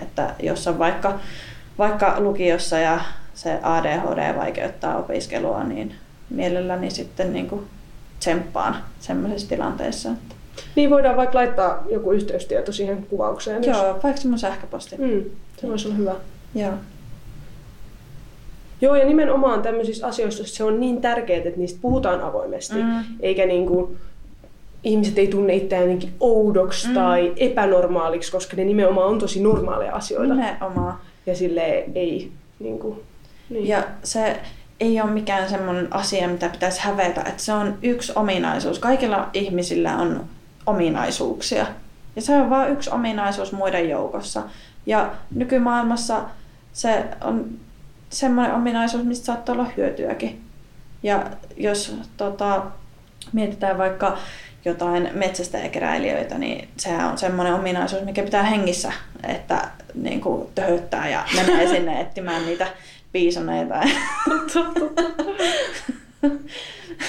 [0.01, 1.19] että jos on vaikka,
[1.77, 2.99] vaikka lukiossa ja
[3.33, 5.95] se ADHD vaikeuttaa opiskelua, niin
[6.29, 7.67] mielelläni sitten niin kuin
[8.19, 10.09] tsemppaan sellaisissa tilanteissa.
[10.09, 10.35] Että...
[10.75, 13.63] Niin voidaan vaikka laittaa joku yhteystieto siihen kuvaukseen.
[13.63, 14.03] Joo, jos...
[14.03, 14.95] vaikka mun sähköposti.
[14.97, 15.23] Mm,
[15.57, 16.15] se voisi olla hyvä.
[16.55, 16.73] Joo.
[18.81, 23.03] Joo, ja nimenomaan tämmöisissä asioissa se on niin tärkeää, että niistä puhutaan avoimesti, mm.
[23.19, 23.97] eikä niin kuin,
[24.83, 26.93] ihmiset ei tunne itseään jotenkin oudoksi mm.
[26.93, 30.35] tai epänormaaliksi, koska ne nimenomaan on tosi normaaleja asioita.
[30.35, 30.99] Nimenomaan.
[31.25, 32.99] Ja sille ei niin kuin,
[33.49, 33.67] niin.
[33.67, 34.39] Ja se
[34.79, 38.79] ei ole mikään semmoinen asia, mitä pitäisi hävetä, että se on yksi ominaisuus.
[38.79, 40.25] Kaikilla ihmisillä on
[40.65, 41.65] ominaisuuksia.
[42.15, 44.43] Ja se on vain yksi ominaisuus muiden joukossa.
[44.85, 46.21] Ja nykymaailmassa
[46.73, 47.49] se on
[48.09, 50.41] semmoinen ominaisuus, mistä saattaa olla hyötyäkin.
[51.03, 51.25] Ja
[51.57, 52.65] jos tota,
[53.33, 54.17] mietitään vaikka
[54.65, 58.93] jotain metsästäjäkeräilijöitä, niin sehän on semmoinen ominaisuus, mikä pitää hengissä,
[59.27, 62.67] että niin kuin töhöttää ja menee sinne etsimään niitä
[63.11, 63.81] piisoneita.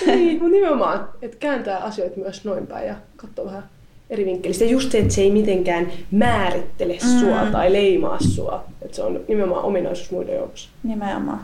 [0.07, 3.65] niin, mutta nimenomaan, että kääntää asioita myös noin päin ja katsoa vähän
[4.11, 4.65] eri vinkkelistä.
[4.65, 7.21] Just se, että se ei mitenkään määrittele mm.
[7.21, 8.65] sua tai leimaa sua.
[8.83, 10.69] Että se on nimenomaan ominaisuus muiden joukossa.
[10.83, 11.41] Nimenomaan.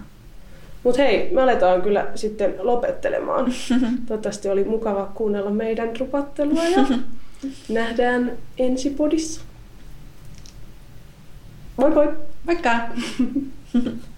[0.83, 3.45] Mutta hei, me aletaan kyllä sitten lopettelemaan.
[4.07, 6.87] Toivottavasti oli mukava kuunnella meidän rupattelua ja
[7.69, 9.41] nähdään ensi podissa.
[11.77, 12.09] Moi moi!
[12.45, 12.71] Moikka!